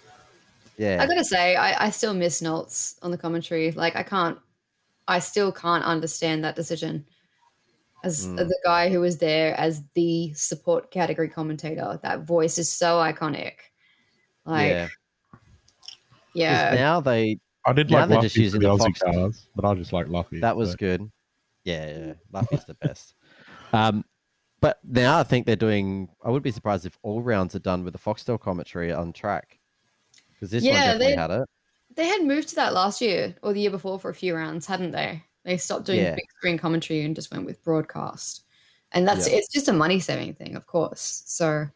[0.77, 0.99] Yeah.
[1.03, 3.71] I gotta say, I, I still miss Noltz on the commentary.
[3.73, 4.39] Like, I can't,
[5.09, 7.07] I still can't understand that decision.
[8.03, 8.37] As Mm.
[8.37, 13.55] the guy who was there as the support category commentator, that voice is so iconic.
[14.45, 14.89] Like, yeah.
[16.35, 18.75] yeah, 'Cause Now they I did Now like they're Luffy just for using the the
[18.77, 20.41] Aussie Fox- cars, but I just like Luffy.
[20.41, 21.11] that was so- good.
[21.65, 22.13] Yeah, yeah.
[22.33, 23.15] Luffy's the best.
[23.73, 24.05] Um,
[24.61, 26.09] but now I think they're doing.
[26.25, 29.59] I would be surprised if all rounds are done with the Foxtel commentary on track
[30.31, 31.49] because this one Yeah, definitely they- had it.
[31.97, 34.67] they had moved to that last year or the year before for a few rounds,
[34.67, 35.25] hadn't they?
[35.45, 36.15] They stopped doing Yeah.
[36.15, 38.45] big screen commentary and just went with broadcast.
[38.93, 39.39] And that's Yeah.
[39.39, 41.25] it's just a money saving thing, of course.
[41.27, 41.67] So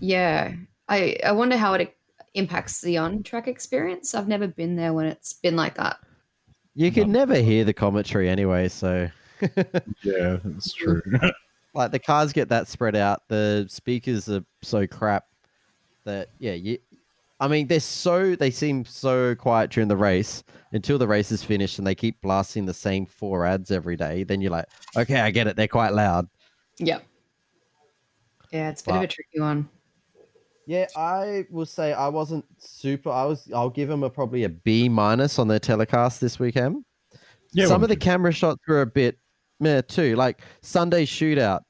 [0.00, 0.54] yeah,
[0.88, 1.96] I I wonder how it
[2.34, 4.14] impacts the on track experience.
[4.14, 5.98] I've never been there when it's been like that.
[6.74, 9.10] You can never hear the commentary anyway, so
[10.02, 11.02] Yeah, it's true.
[11.74, 13.22] like the cars get that spread out.
[13.28, 15.24] The speakers are so crap
[16.04, 16.78] that yeah, you.
[17.40, 21.42] I mean, they're so they seem so quiet during the race until the race is
[21.42, 24.24] finished, and they keep blasting the same four ads every day.
[24.24, 24.66] Then you're like,
[24.96, 25.56] okay, I get it.
[25.56, 26.28] They're quite loud.
[26.78, 27.04] Yep.
[28.52, 29.68] Yeah, it's a bit of a tricky one.
[30.70, 33.10] Yeah, I will say I wasn't super.
[33.10, 33.50] I was.
[33.52, 36.84] I'll give them a probably a B minus on their telecast this weekend.
[37.52, 39.18] yeah, Some well, of the camera shots were a bit
[39.58, 40.14] meh too.
[40.14, 41.62] Like Sunday shootout,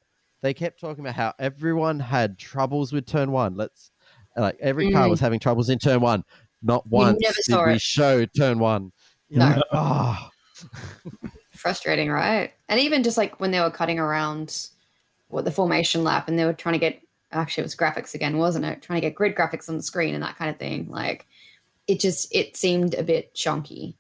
[0.43, 3.57] they kept talking about how everyone had troubles with turn one.
[3.57, 3.91] Let's
[4.37, 5.11] like every car Mm.
[5.13, 6.23] was having troubles in turn one.
[6.63, 7.81] Not once never did saw we it.
[7.81, 8.93] show turn one.
[9.31, 9.47] You're No.
[9.47, 10.29] like, oh,
[11.53, 12.53] Frustrating, right?
[12.69, 14.69] And even just like when they were cutting around
[15.29, 17.01] what the formation lap and they were trying to get
[17.33, 18.83] actually it was graphics again, wasn't it?
[18.83, 20.89] Trying to get grid graphics on the screen and that kind of thing.
[20.91, 21.27] Like
[21.89, 23.95] it just it seemed a bit chunky.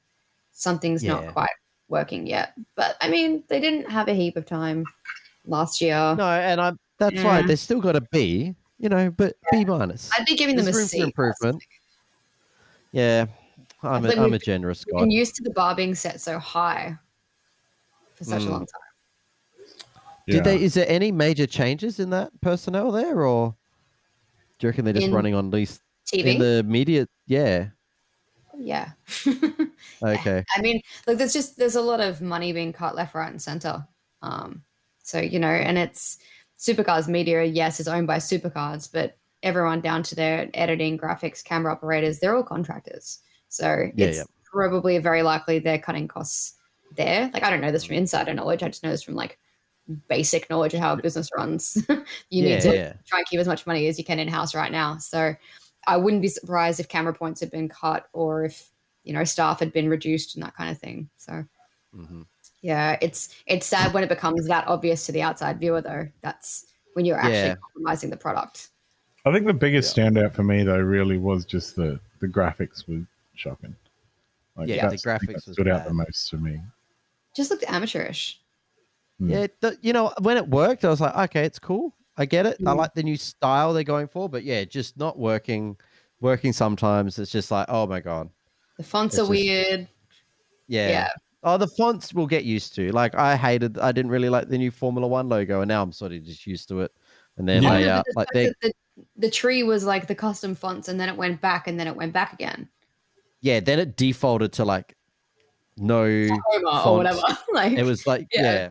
[0.52, 1.12] Something's Yeah.
[1.12, 1.50] not quite
[1.88, 2.52] working yet.
[2.76, 4.84] But I mean, they didn't have a heap of time
[5.46, 6.14] last year.
[6.16, 6.72] no, and I.
[6.98, 7.26] That's Yeah.
[7.26, 7.46] right.
[7.46, 10.10] They still got a B, you know, but B minus.
[10.18, 10.98] I'd be giving them There's a room C.
[11.00, 11.62] for improvement.
[12.92, 13.26] Yeah,
[13.82, 15.00] I'm a, I'm a generous guy.
[15.00, 16.98] been used to the bar being set so high
[18.16, 18.46] for such Mm.
[18.48, 18.89] a long time.
[20.30, 20.42] Yeah.
[20.42, 20.62] Did they?
[20.62, 23.54] Is there any major changes in that personnel there, or
[24.58, 26.34] do you reckon they're just In running on least TV?
[26.34, 27.06] in the media?
[27.26, 27.68] Yeah.
[28.56, 28.90] yeah.
[30.02, 30.42] Okay.
[30.56, 33.40] I mean, like there's just there's a lot of money being cut left, right, and
[33.42, 33.86] center.
[34.22, 34.62] Um,
[35.02, 36.18] so you know, and it's
[36.58, 37.44] Supercars Media.
[37.44, 42.34] Yes, is owned by Supercars, but everyone down to their editing, graphics, camera operators, they're
[42.36, 43.18] all contractors.
[43.48, 44.24] So Yeah, it's yeah.
[44.44, 46.54] probably very likely they're cutting costs
[46.96, 47.30] there.
[47.32, 48.62] Like I don't know this from insider knowledge.
[48.62, 49.38] I just know this from like
[50.08, 51.76] basic knowledge of how a business runs.
[51.88, 52.92] you yeah, need to yeah.
[53.06, 54.98] try and keep as much money as you can in house right now.
[54.98, 55.34] So
[55.86, 58.68] I wouldn't be surprised if camera points had been cut or if
[59.04, 61.08] you know staff had been reduced and that kind of thing.
[61.16, 61.44] So
[61.96, 62.26] Mhm.
[62.62, 66.08] yeah, it's it's sad when it becomes that obvious to the outside viewer though.
[66.20, 67.54] That's when you're actually Yeah.
[67.56, 68.68] compromising the product.
[69.24, 73.04] I think the biggest standout for me though really was just the the graphics were
[73.34, 73.74] shocking.
[74.56, 76.60] Like, Yeah, the that's thing that graphics was stood out the most to me.
[77.34, 78.39] Just looked amateurish.
[79.20, 79.30] Mm.
[79.30, 81.94] Yeah, th- you know, when it worked, I was like, okay, it's cool.
[82.16, 82.56] I get it.
[82.60, 82.76] I Mm.
[82.76, 85.76] like the new style they're going for, but yeah, just not working.
[86.22, 88.28] Working sometimes, it's just like, oh my god,
[88.76, 89.88] The fonts It's are just- weird.
[90.68, 90.88] yeah.
[90.88, 91.08] Yeah.
[91.42, 92.92] Oh, the fonts we'll get used to.
[92.92, 95.92] Like I hated, I didn't really like the new Formula One logo, and now I'm
[95.92, 96.92] sort of just used to it.
[97.38, 97.98] And then Yeah.
[98.00, 98.72] uh, like they, the,
[99.16, 101.96] the tree was like the custom fonts and then it went back and then it
[101.96, 102.68] went back again.
[103.40, 104.94] yeah, then it defaulted to like
[105.78, 106.02] no.
[106.28, 107.22] Homer or whatever.
[107.54, 108.42] like It was like Yeah.
[108.42, 108.68] yeah.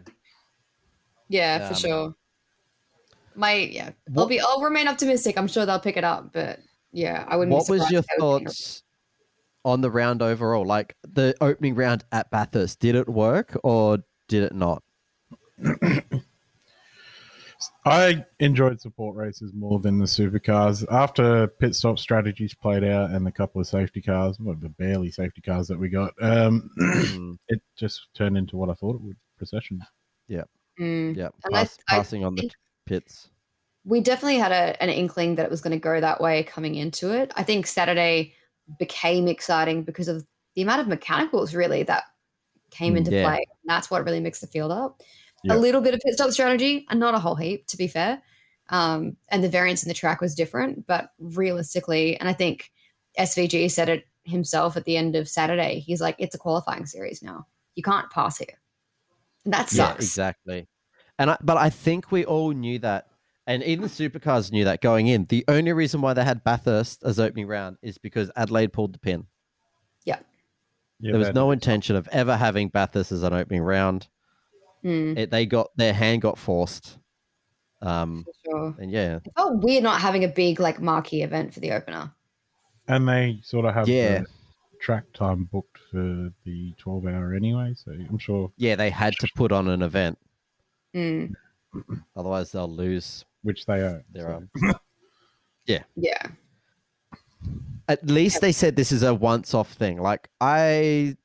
[1.29, 2.15] Yeah, for Um, sure.
[3.35, 4.39] My yeah, I'll be.
[4.41, 5.37] I'll remain optimistic.
[5.37, 6.59] I'm sure they'll pick it up, but
[6.91, 7.51] yeah, I wouldn't.
[7.51, 8.53] be What was your if they would pick it up.
[8.55, 8.83] thoughts
[9.63, 10.65] on the round overall?
[10.65, 14.83] Like the opening round at Bathurst, did it work or did it not?
[17.85, 20.85] I enjoyed support races more than the supercars.
[20.91, 25.11] After pit stop strategies played out and the couple of safety cars, well, the barely
[25.11, 29.01] safety cars that we got, um, Mm, it just turned into what I thought it
[29.01, 29.81] would procession.
[30.79, 31.15] Mm.
[31.15, 32.49] yeah, I- pass, I passing on the
[32.85, 33.29] pits.
[33.85, 36.75] we definitely had a, an inkling that it was going to go that way coming
[36.75, 37.31] into it.
[37.35, 38.33] I think Saturday
[38.77, 42.03] became exciting because of the amount of mechanicals really that
[42.71, 43.23] came Mm, into yeah.
[43.23, 43.37] play.
[43.37, 45.01] And that's what really mixed the field up.
[45.43, 45.53] Yeah.
[45.53, 48.21] A little bit of pit stop strategy and not a whole heap, to be fair.
[48.69, 52.71] Um, and the variance in the track was different, but realistically, and I think
[53.17, 55.79] SVG said it himself at the end of Saturday.
[55.79, 57.47] He's like, it's a qualifying series now.
[57.75, 58.59] You can't pass here.
[59.45, 60.06] And that Yeah, sucks.
[60.06, 60.67] exactly.
[61.17, 63.08] And I, but I think we all knew that,
[63.47, 65.25] and even supercars knew that going in.
[65.25, 68.99] The only reason why they had Bathurst as opening round is because Adelaide pulled the
[68.99, 69.25] pin.
[70.06, 70.19] Yeah,
[71.12, 74.08] there was no intention of ever having Bathurst as an opening round.
[74.84, 76.97] Mm, It, they got their hand got forced.
[77.82, 78.75] Um, sure.
[78.80, 82.12] and yeah, It felt weird not having a big like marquee event for the opener.
[82.89, 84.19] and they sort of have Yeah.
[84.19, 84.25] the
[84.79, 89.27] track time booked for the 12 hour anyway, so I'm sure yeah, they had to
[89.35, 90.17] put on an event,
[90.95, 91.33] Mm,
[92.15, 94.03] otherwise they'll lose which they are.
[94.11, 94.65] their so.
[94.67, 94.75] um.
[95.95, 96.23] yeah.
[97.87, 99.99] At least they said this is a once-off thing.
[100.01, 101.15] Like I,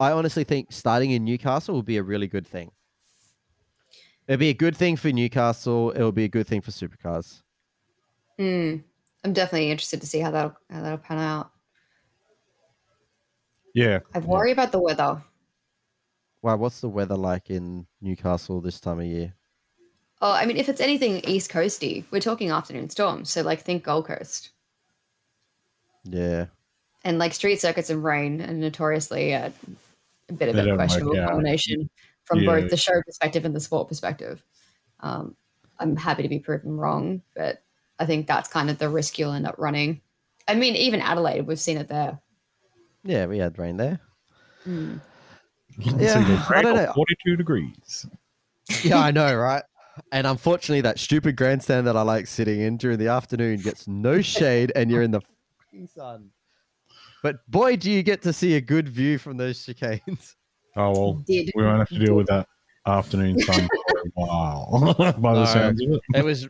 [0.00, 2.70] I honestly think starting in Newcastle will be a really good thing.
[4.28, 5.92] It'll be a good thing for Newcastle.
[5.94, 7.42] It'll be a good thing for supercars.
[8.38, 8.82] Mm.
[9.24, 11.50] I'm definitely interested to see how that'll how that'll pan out.
[13.74, 15.22] Yeah, I worry about the weather.
[16.42, 19.32] Wow, what's the weather like in Newcastle this time of year?
[20.20, 23.30] Oh, I mean, if it's anything East Coasty, we're talking afternoon storms.
[23.30, 24.50] So like think Gold Coast
[26.04, 26.46] Yeah,
[27.04, 29.50] and like street circuits and rain, and notoriously uh,
[30.28, 31.88] a bit of They a questionable combination
[32.24, 32.60] from Yeah.
[32.60, 34.42] both the show perspective and the sport perspective.
[35.00, 35.34] Um,
[35.78, 37.62] I'm happy to be proven wrong, but
[37.98, 40.00] I think that's kind of the risk you'll end up running.
[40.46, 42.18] I mean, even Adelaide, we've seen it there.
[43.04, 44.00] Yeah, we had rain there.
[44.66, 45.00] Mm.
[45.78, 46.92] Yeah, see I don't know.
[46.94, 48.06] 42 degrees.
[48.82, 49.62] Yeah, I know, right?
[50.12, 54.20] And unfortunately, that stupid grandstand that I like sitting in during the afternoon gets no
[54.22, 56.30] shade, and you're in the fucking sun.
[57.22, 60.34] But boy, do you get to see a good view from those chicanes.
[60.74, 62.48] Oh, well, we won't have to deal with that
[62.86, 65.44] afternoon sun for a while, by the No.
[65.44, 66.00] sounds of it.
[66.14, 66.48] It was,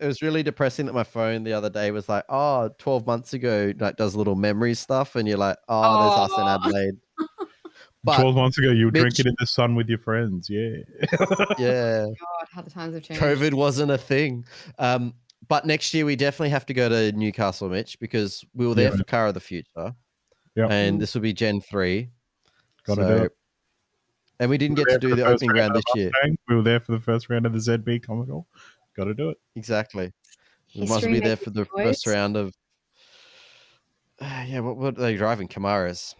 [0.00, 3.32] it was really depressing that my phone the other day was like, oh, 12 months
[3.32, 6.96] ago, like does little memory stuff, and you're like, oh, there's us in Adelaide.
[8.06, 10.50] But 12 months ago, you were Mitch- drinking in the sun with your friends.
[10.50, 10.76] Yeah.
[11.58, 12.14] yeah, God,
[12.52, 13.22] how the times have changed.
[13.22, 14.44] COVID wasn't a thing.
[14.78, 15.14] Um,
[15.48, 18.90] but next year we definitely have to go to Newcastle, Mitch, because we were there
[18.90, 18.96] Yeah.
[18.96, 19.94] for Car of the Future,
[20.54, 20.70] Yep.
[20.70, 22.10] and this will be Gen three.
[22.84, 23.32] Gotta So- do it.
[24.38, 26.10] And we didn't We get to do the opening round this year.
[26.48, 28.44] We were there for the first round of the ZB Commodore.
[28.96, 29.38] Got to do it.
[29.56, 30.12] Exactly.
[30.74, 32.54] We must be there for the its first round of.
[34.20, 35.48] yeah, what, what are they driving?
[35.48, 36.14] Camaros.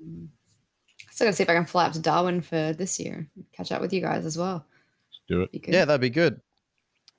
[0.00, 3.28] I still gotta see if I can fly up to Darwin for this year.
[3.52, 4.64] Catch up with you guys as well.
[5.10, 5.50] Just do it.
[5.68, 6.40] Yeah, that'd be good.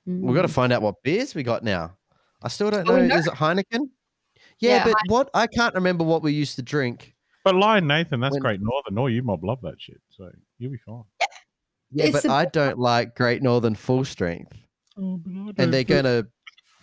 [0.06, 0.52] We've got to Mm.
[0.52, 1.96] find out what beers we got now.
[2.42, 3.02] I still don't Oh, know.
[3.02, 3.16] we know.
[3.16, 3.88] Is it Heineken?
[4.58, 5.30] Yeah, Yeah, but what?
[5.32, 7.14] I can't remember what we used to drink.
[7.44, 8.98] But Lion Nathan, that's When- great Northern.
[8.98, 10.00] Or you mob love that shit.
[10.10, 11.04] So you'll be fine.
[11.90, 14.52] Yeah, It's but the I don't like Great Northern Full Strength,
[14.96, 16.26] Oh, but and they're gonna.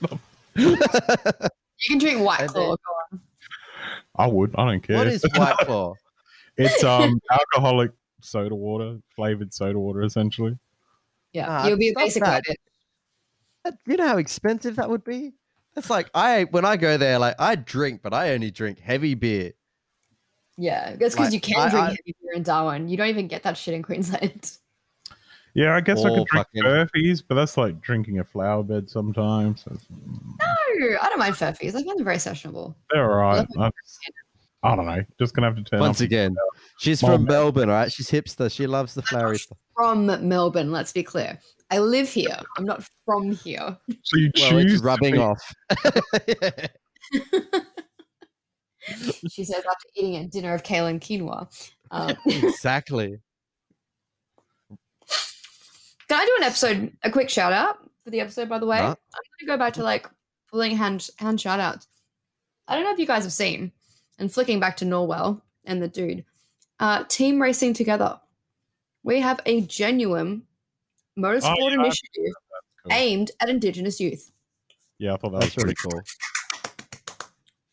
[0.55, 0.77] You
[1.87, 2.61] can drink White Claw.
[2.61, 3.21] then- Go on.
[4.15, 4.53] I would.
[4.55, 4.97] I don't care.
[4.97, 5.93] what is White Claw?
[6.57, 10.57] it's um alcoholic soda water, flavored soda water, essentially.
[11.33, 12.43] Yeah, Ah, you'll be it's not basic bad.
[12.47, 12.57] it.
[13.63, 15.33] That- You know how expensive that would be.
[15.75, 19.15] It's like I when I go there, like I drink, but I only drink heavy
[19.15, 19.53] beer.
[20.57, 22.89] Yeah, that's because Like, you can I- drink I- heavy beer in Darwin.
[22.89, 24.51] You don't even get that shit in Queensland.
[25.53, 28.89] Yeah, I guess I could drink fucking- Furphies, but that's like drinking a flower bed
[28.89, 29.63] sometimes.
[29.65, 31.69] That's- No, I don't mind furphies.
[31.75, 32.75] I find them very sessionable.
[32.91, 33.47] They're all right.
[33.55, 33.73] Love
[34.63, 35.03] I, I don't know.
[35.19, 36.35] Just gonna have to turn Once again,
[36.79, 37.11] she's Mom.
[37.11, 37.91] from Melbourne, all right?
[37.91, 38.51] She's hipster.
[38.51, 39.57] She loves the flowery stuff.
[39.75, 41.39] From Melbourne, let's be clear.
[41.71, 42.37] I live here.
[42.57, 43.77] I'm not from here.
[44.03, 45.53] So you Well, choose it's to rubbing be- off.
[49.29, 51.47] She says after eating a dinner of kale and quinoa.
[51.93, 53.19] Um, exactly.
[56.11, 58.79] Can I do an episode, a quick shout out for the episode, by the way?
[58.79, 58.83] Huh?
[58.83, 60.09] I'm going to go back to like
[60.49, 61.87] pulling hand, hand shout outs.
[62.67, 63.71] I don't know if you guys have seen,
[64.19, 66.25] and flicking back to Norwell and the dude,
[66.81, 68.19] uh, team racing together.
[69.03, 70.43] We have a genuine
[71.17, 72.33] motorsport Oh, yeah, initiative
[72.83, 72.91] Cool.
[72.91, 74.33] aimed at Indigenous youth.
[74.99, 76.01] Yeah, I thought that That's was really pretty cool.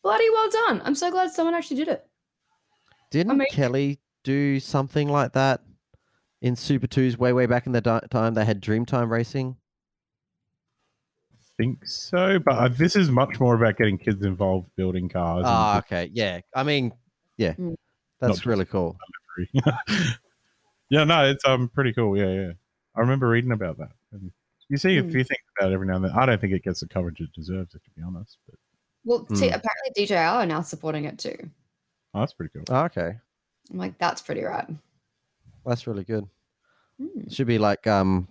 [0.01, 0.81] Bloody well done!
[0.85, 2.07] I'm so glad someone actually did it.
[3.11, 3.51] Didn't Amazing.
[3.51, 5.59] Kelly do something like that
[6.41, 8.33] in Super Twos way, way back in the di- time?
[8.33, 9.57] They had Dreamtime Racing.
[11.57, 15.39] think so, but uh, this is much more about getting kids involved building cars.
[15.39, 16.09] and Ah, okay.
[16.13, 16.39] Yeah.
[16.55, 16.93] I mean,
[17.37, 17.53] yeah.
[17.53, 17.75] Mm.
[18.21, 18.97] That's just- really cool.
[20.89, 22.17] yeah, no, it's um pretty cool.
[22.17, 22.51] Yeah, yeah.
[22.95, 23.91] I remember reading about that.
[24.11, 24.31] And
[24.69, 25.11] you see a Mm.
[25.11, 26.11] few things about it every now and then.
[26.11, 28.37] I don't think it gets the coverage it deserves, to be honest.
[28.45, 28.55] But
[29.05, 29.55] Well, see, Hmm.
[29.55, 31.35] apparently DJR are now supporting it too.
[32.13, 32.63] oh, that's pretty cool.
[32.69, 33.17] Ah, okay.
[33.71, 34.77] I'm like, that's pretty rad.
[35.69, 36.27] That's really good.
[36.99, 37.29] Hmm.
[37.29, 38.27] Should be like um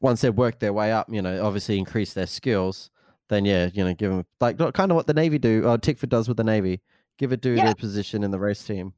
[0.00, 2.90] once they've worked their way up, you know, obviously increase their skills,
[3.28, 6.08] then yeah, you know, give them like kind of what the Navy do, or Tickford
[6.10, 6.80] does with the Navy.
[7.18, 7.70] Give a dude Yeah.
[7.70, 8.94] a position in the race team.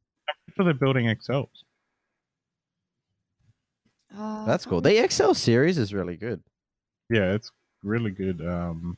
[0.56, 1.64] So they're building Excels.
[4.16, 4.80] Uh, That's cool.
[4.80, 6.42] The Excel series is really good.
[7.10, 7.50] Yeah, it's
[7.82, 8.40] really good.
[8.40, 8.96] Um,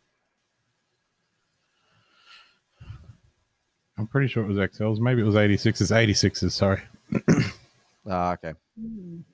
[3.99, 4.99] I'm pretty sure it was XLs.
[4.99, 5.91] Maybe it was 86s.
[5.91, 6.83] 86s, sorry.
[8.09, 8.53] Ah, okay.
[8.81, 9.19] Hmm.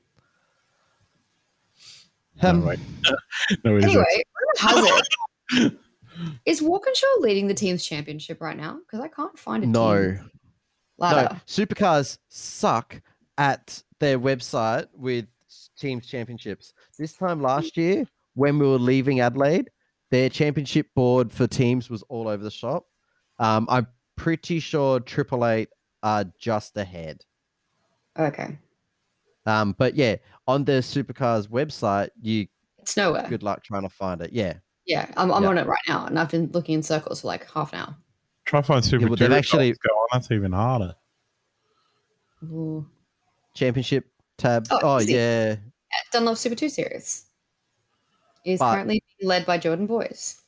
[2.42, 2.78] No, Um, wait.
[3.62, 4.22] no, it is Anyway,
[4.64, 5.00] rumor
[5.52, 5.72] it.
[6.46, 8.78] Is Walkinshaw leading the team's championship right now?
[8.80, 10.22] Because I can't find a no, team no.
[10.98, 11.40] ladder.
[11.46, 13.00] Supercars suck
[13.36, 15.26] at their website with
[15.78, 16.72] teams championships.
[16.98, 19.70] This time last year, when we were leaving Adelaide,
[20.10, 22.86] their championship board for teams was all over the shop.
[23.38, 25.68] Um, I'm pretty sure Triple Eight
[26.02, 27.24] are just ahead.
[28.18, 28.58] Okay,
[29.46, 32.46] Um, but yeah, on the Supercars website, you
[32.78, 33.26] it's nowhere.
[33.28, 34.32] good luck trying to find it.
[34.32, 35.48] Yeah, Yeah, I'm, I'm Yeah.
[35.50, 37.96] on it right now, and I've been looking in circles for like half an hour.
[38.44, 40.08] Try to find Super well, they've actually- results go on.
[40.12, 40.94] That's even harder.
[42.44, 42.86] Ooh.
[43.54, 44.06] championship
[44.38, 44.68] tabs.
[44.72, 45.12] Oh, Oh, easy.
[45.12, 45.56] yeah,
[46.10, 47.26] Dunlop Super Two Series
[48.44, 50.40] is But- currently being led by Jordan Boys.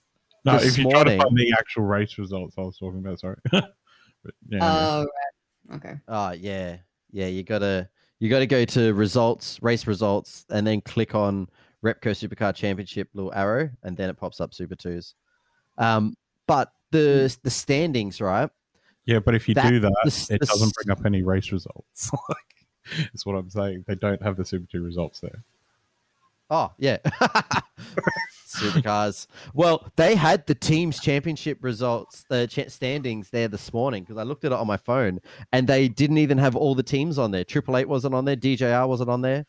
[0.44, 2.98] No, This if you try to morning- find the actual race results, I was talking
[3.00, 3.20] about.
[3.20, 3.37] Sorry.
[3.53, 3.74] but,
[4.48, 5.07] yeah, Oh,
[5.70, 5.77] right.
[5.77, 5.94] Okay.
[6.09, 6.79] Oh yeah,
[7.14, 7.27] yeah.
[7.29, 11.48] You gotta you gotta go to results, race results, and then click on
[11.83, 15.14] Repco Supercar Championship little arrow, and then it pops up Super Twos.
[15.79, 16.14] Um,
[16.46, 18.50] but the the standings, right?
[19.07, 21.53] yeah, but if you That- do that, the it the doesn't bring up any race
[21.53, 22.11] results.
[22.29, 23.85] like, that's what I'm saying.
[23.87, 25.42] They don't have the Super Two results there.
[26.50, 26.98] Oh yeah,
[28.46, 29.26] Supercars.
[29.54, 34.22] Well, they had the teams championship results, the cha- standings there this morning because I
[34.22, 35.20] looked at it on my phone,
[35.52, 37.44] and they didn't even have all the teams on there.
[37.44, 39.46] Triple Eight wasn't on there, DJR wasn't on there,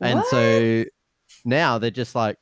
[0.00, 0.84] and so
[1.44, 2.36] now they're just like,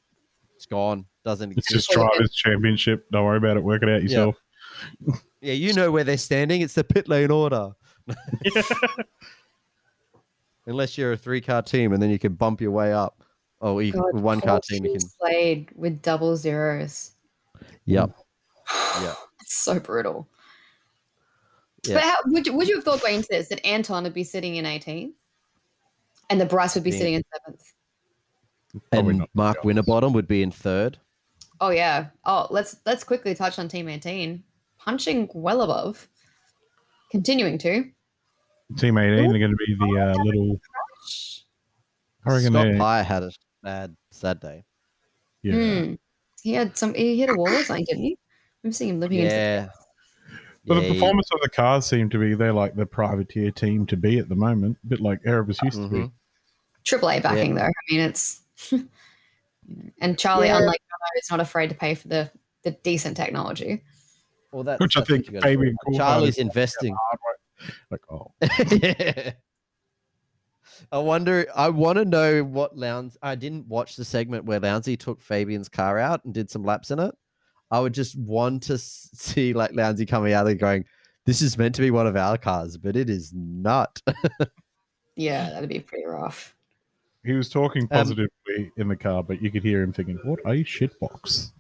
[0.57, 3.07] it's gone, doesn't It's just drivers' championship.
[3.11, 3.63] Don't worry about it.
[3.63, 4.37] Work it out yourself.
[5.43, 6.61] Yeah, you know where they're standing.
[6.61, 7.73] It's the pit lane order.
[10.67, 13.25] Unless you're a three car team, and then you can bump your way up.
[13.65, 15.09] Oh, you, God, one car Porsche team, you can.
[15.21, 17.13] played with double zeros.
[17.87, 18.11] Yep.
[19.01, 19.15] Yeah.
[19.41, 20.29] It's so brutal.
[21.87, 21.95] Yeah.
[21.95, 24.25] But how, would you would you have thought going into this that Anton would be
[24.25, 25.13] sitting in 18th,
[26.31, 26.99] and the Bryce would be Yeah.
[26.99, 27.73] sitting in seventh?
[28.93, 29.65] And not, to be Mark honest.
[29.65, 30.99] Winterbottom would be in third.
[31.61, 32.09] Oh yeah.
[32.25, 34.43] Oh, let's let's quickly touch on Team 18,
[34.79, 36.09] punching well above,
[37.11, 37.85] continuing to.
[38.79, 40.61] Team 18 are going to be the uh, little.
[42.25, 42.79] I reckon Scott they.
[42.79, 43.31] Pye had a
[43.63, 44.65] bad, sad day.
[45.43, 45.55] Yeah.
[45.85, 45.95] Hmm.
[46.43, 46.95] He had some.
[46.95, 48.19] He hit a wall or something, didn't he?
[48.65, 49.27] I'm seeing him living in.
[49.27, 49.69] Yeah.
[50.65, 53.51] But Yeah, the he- performance of the cars seem to be they're like the privateer
[53.51, 55.97] team to be at the moment, a bit like Erebus used to be.
[55.99, 56.13] Mhm.
[56.85, 57.63] Triple Eight backing though.
[57.63, 58.41] I mean, it's.
[58.71, 60.59] you know, and Charlie, Yeah.
[60.59, 62.31] unlike Jono, is not afraid to pay for the
[62.65, 63.83] the decent technology.
[64.53, 66.95] Well, that, Which I think you Fabian Charlie's investing.
[67.91, 68.33] Like, oh,
[68.71, 69.33] Yeah.
[70.91, 71.47] I wonder.
[71.55, 73.17] I want to know what Lowndes.
[73.23, 76.91] I didn't watch the segment where Lowndesy took Fabian's car out and did some laps
[76.91, 77.15] in it.
[77.71, 80.85] I would just want to see like Lowndesy coming out and going,
[81.25, 84.01] "This is meant to be one of our cars, but it is not."
[85.15, 86.55] Yeah, that'd be pretty rough.
[87.23, 90.41] he was talking Um, positively in the car, but you could hear him thinking, "What
[90.47, 91.53] a shitbox."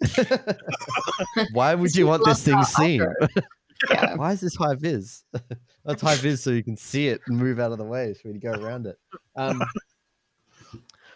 [1.52, 3.06] Why would you want this thing Last car I seen?
[3.88, 4.16] Yeah.
[4.16, 5.24] Why is this high vis?
[5.84, 8.20] That's high vis so you can see it and move out of the way so
[8.26, 8.98] we can go around it.
[9.36, 9.62] Um,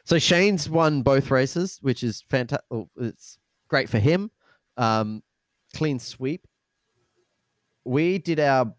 [0.04, 2.66] so Shane's won both races, which is fantastic.
[2.96, 3.38] It's
[3.68, 4.30] great for him.
[4.76, 5.22] Um,
[5.74, 6.46] clean sweep.
[7.84, 8.72] We did our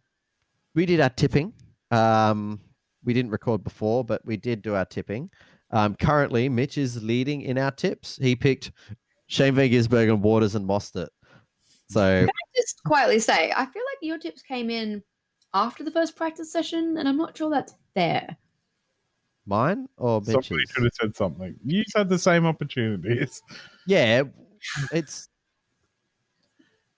[0.73, 1.53] we did our tipping.
[1.91, 2.59] Um,
[3.03, 5.29] we didn't record before, but we did do our tipping.
[5.71, 8.17] Um, currently, Mitch is leading in our tips.
[8.21, 8.71] He picked
[9.27, 11.09] Shane Van Gisbergen and Waters and Mostert.
[11.89, 15.03] So I Just quietly say, I feel like your tips came in
[15.53, 18.37] after the first practice session, and I'm not sure that's fair.
[19.45, 20.71] Mine or Somebody Mitch's?
[20.71, 21.55] could have said something.
[21.63, 23.41] You had the same opportunities.
[23.85, 24.23] Yeah,
[24.91, 25.29] it's.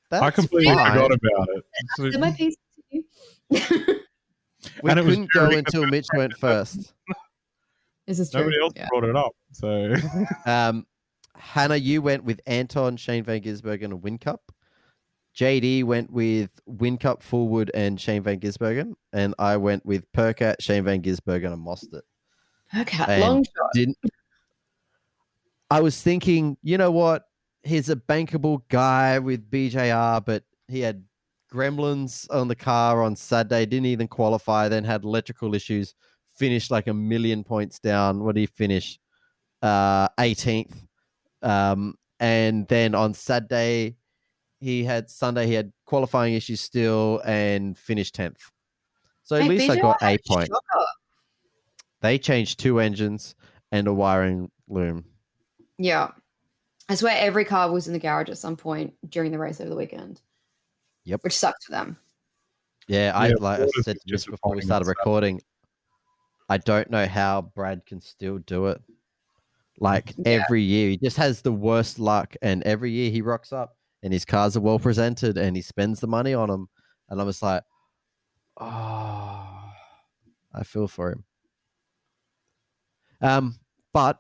[0.10, 0.94] That's I completely fine.
[0.94, 1.66] forgot about it.
[1.98, 3.04] So- Did my piece to you?
[4.84, 6.94] We And couldn't go until Mitch went first.
[8.08, 8.40] This is true.
[8.40, 8.88] nobody else Yeah.
[8.90, 9.34] brought it up.
[9.52, 9.94] So
[10.46, 10.88] Um,
[11.36, 14.38] Hannah, you went with Anton, Shane Van Gisbergen, and Whincup.
[15.38, 20.84] JD went with Whincup, Fullwood, and Shane Van Gisbergen, and I went with Percat, Shane
[20.84, 22.02] Van Gisbergen, and Mostert.
[22.76, 23.72] Okay, And long shot.
[23.74, 23.98] Didn't.
[25.70, 27.26] I was thinking, you know what?
[27.62, 31.04] He's a bankable guy with BJR, but he had
[31.54, 35.94] gremlins on the car on Saturday, didn't even qualify, then had electrical issues,
[36.36, 38.24] finished like a million points down.
[38.24, 39.00] What did he finish?
[39.62, 40.74] Uh, 18th.
[41.44, 43.98] Um, and then on Saturday,
[44.60, 48.38] he had Sunday, he had qualifying issues still and finished 10th.
[49.24, 50.48] So at Hey, least I got a I'm point.
[50.48, 50.66] shocked.
[52.02, 53.36] They changed two engines
[53.72, 55.06] and a wiring loom.
[55.78, 56.12] Yeah.
[56.90, 59.70] I swear every car was in the garage at some point during the race over
[59.70, 60.22] the weekend.
[61.04, 61.24] Yep.
[61.24, 61.98] Which sucked for them.
[62.88, 65.42] Yeah, I Yeah, like I said is just just before we started recording.
[66.50, 68.82] I don't know how Brad can still do it.
[69.80, 70.42] Like Yeah.
[70.44, 74.14] every year, he just has the worst luck, and every year he rocks up, and
[74.14, 76.70] his cars are well presented, and he spends the money on them,
[77.10, 77.64] and I'm just like,
[78.60, 79.72] oh,
[80.54, 81.24] I feel for him.
[83.22, 83.60] Um,
[83.94, 84.20] but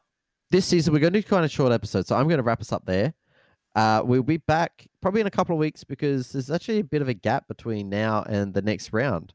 [0.49, 2.61] this season we're going to do kind of short episodes, so I'm going to wrap
[2.61, 3.13] us up there.
[3.75, 7.01] Uh, we'll be back probably in a couple of weeks because there's actually a bit
[7.01, 9.33] of a gap between now and the next round.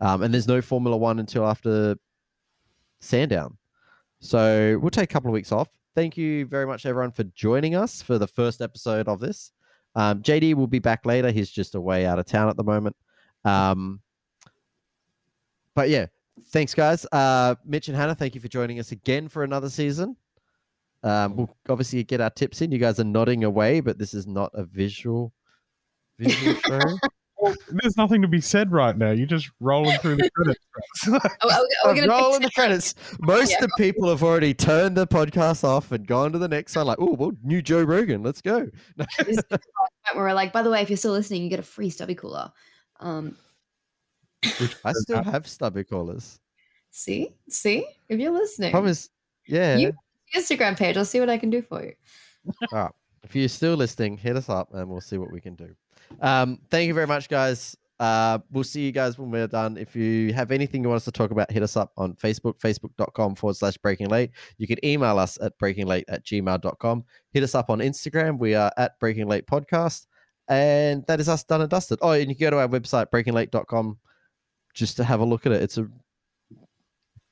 [0.00, 1.96] Um, and there's no Formula One until after
[3.00, 3.56] Sandown.
[4.18, 5.68] So we'll take a couple of weeks off.
[5.94, 9.52] Thank you very much, everyone, for joining us for the first episode of this.
[9.96, 11.30] Um, JD will be back later.
[11.30, 12.94] He's just away out of town at the moment.
[13.44, 14.00] Um,
[15.74, 16.06] but yeah,
[16.50, 17.06] thanks, guys.
[17.10, 20.16] Uh, Mitch and Hannah, thank you for joining us again for another season.
[21.02, 22.72] Um, we'll obviously get our tips in.
[22.72, 25.32] You guys are nodding away, but this is not a visual
[26.18, 26.80] visual show.
[27.46, 29.10] Well, there's nothing to be said right now.
[29.10, 30.60] You're just rolling through the credits.
[31.42, 32.94] Oh, are we, are I'm rolling the credits.
[33.20, 33.56] Most Yeah.
[33.56, 36.86] of the people have already turned the podcast off and gone to the next one.
[36.86, 38.22] Like, oh, well, new Joe Rogan.
[38.22, 38.68] Let's go.
[38.96, 39.60] this is the point
[40.14, 42.14] where we're like, by the way, if you're still listening, you get a free stubby
[42.14, 42.52] cooler.
[43.00, 43.36] Um,
[44.84, 46.40] I still have stubby collars.
[46.90, 49.10] see, see, if you're listening, Promise.
[49.46, 49.76] Yeah.
[49.76, 49.92] You-
[50.34, 51.92] Instagram page, I'll see what I can do for you.
[52.72, 52.92] All right.
[53.22, 55.74] If you're still listening, hit us up and we'll see what we can do.
[56.20, 57.76] Um, thank you very much, guys.
[57.98, 59.78] Uh, we'll see you guys when we're done.
[59.78, 62.58] If you have anything you want us to talk about, hit us up on Facebook,
[62.60, 64.30] facebook.com forward slash breaking late.
[64.58, 67.04] You can email us at breakinglate at gmail.com.
[67.32, 68.38] Hit us up on Instagram.
[68.38, 70.06] We are at breaking late podcast.
[70.48, 71.98] And that is us done and dusted.
[72.02, 73.98] Oh, and you can go to our website, breakinglate.com,
[74.74, 75.62] just to have a look at it.
[75.62, 75.88] It's a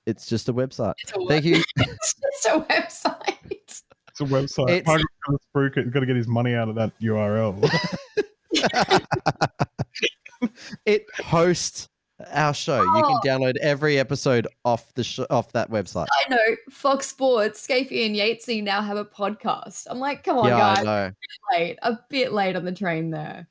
[0.06, 0.94] it's just a website.
[1.02, 1.62] It's a, Thank you.
[1.76, 3.36] it's just a website.
[3.50, 3.82] It's
[4.20, 4.70] a website.
[4.70, 7.68] It's- Michael Spruick got to get his money out of that URL.
[10.86, 11.88] it hosts
[12.32, 12.80] our show.
[12.82, 13.18] You Oh.
[13.22, 16.06] can download every episode off the sh- off that website.
[16.12, 19.86] I know Fox Sports, Skaifey and Yatesy now have a podcast.
[19.90, 21.10] I'm like, come on, yeah, guys, I know.
[21.52, 23.46] late, a bit late on the train there.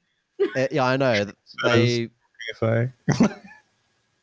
[0.56, 1.26] Uh, yeah, I know.
[1.64, 2.10] They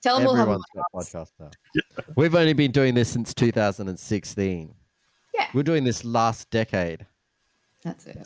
[0.03, 1.51] Tell them we'll have a everyone's got podcasts now.
[2.16, 4.74] We've only been doing this since 2016.
[5.34, 5.47] Yeah.
[5.55, 7.05] We're doing this last decade.
[7.84, 8.18] That's it.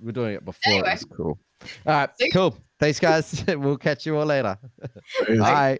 [0.00, 0.88] We're doing it before Anyway.
[0.88, 1.38] it was cool.
[1.86, 2.56] All right, cool.
[2.78, 3.44] Thanks, guys.
[3.48, 4.56] we'll catch you all later.
[5.28, 5.78] Bye.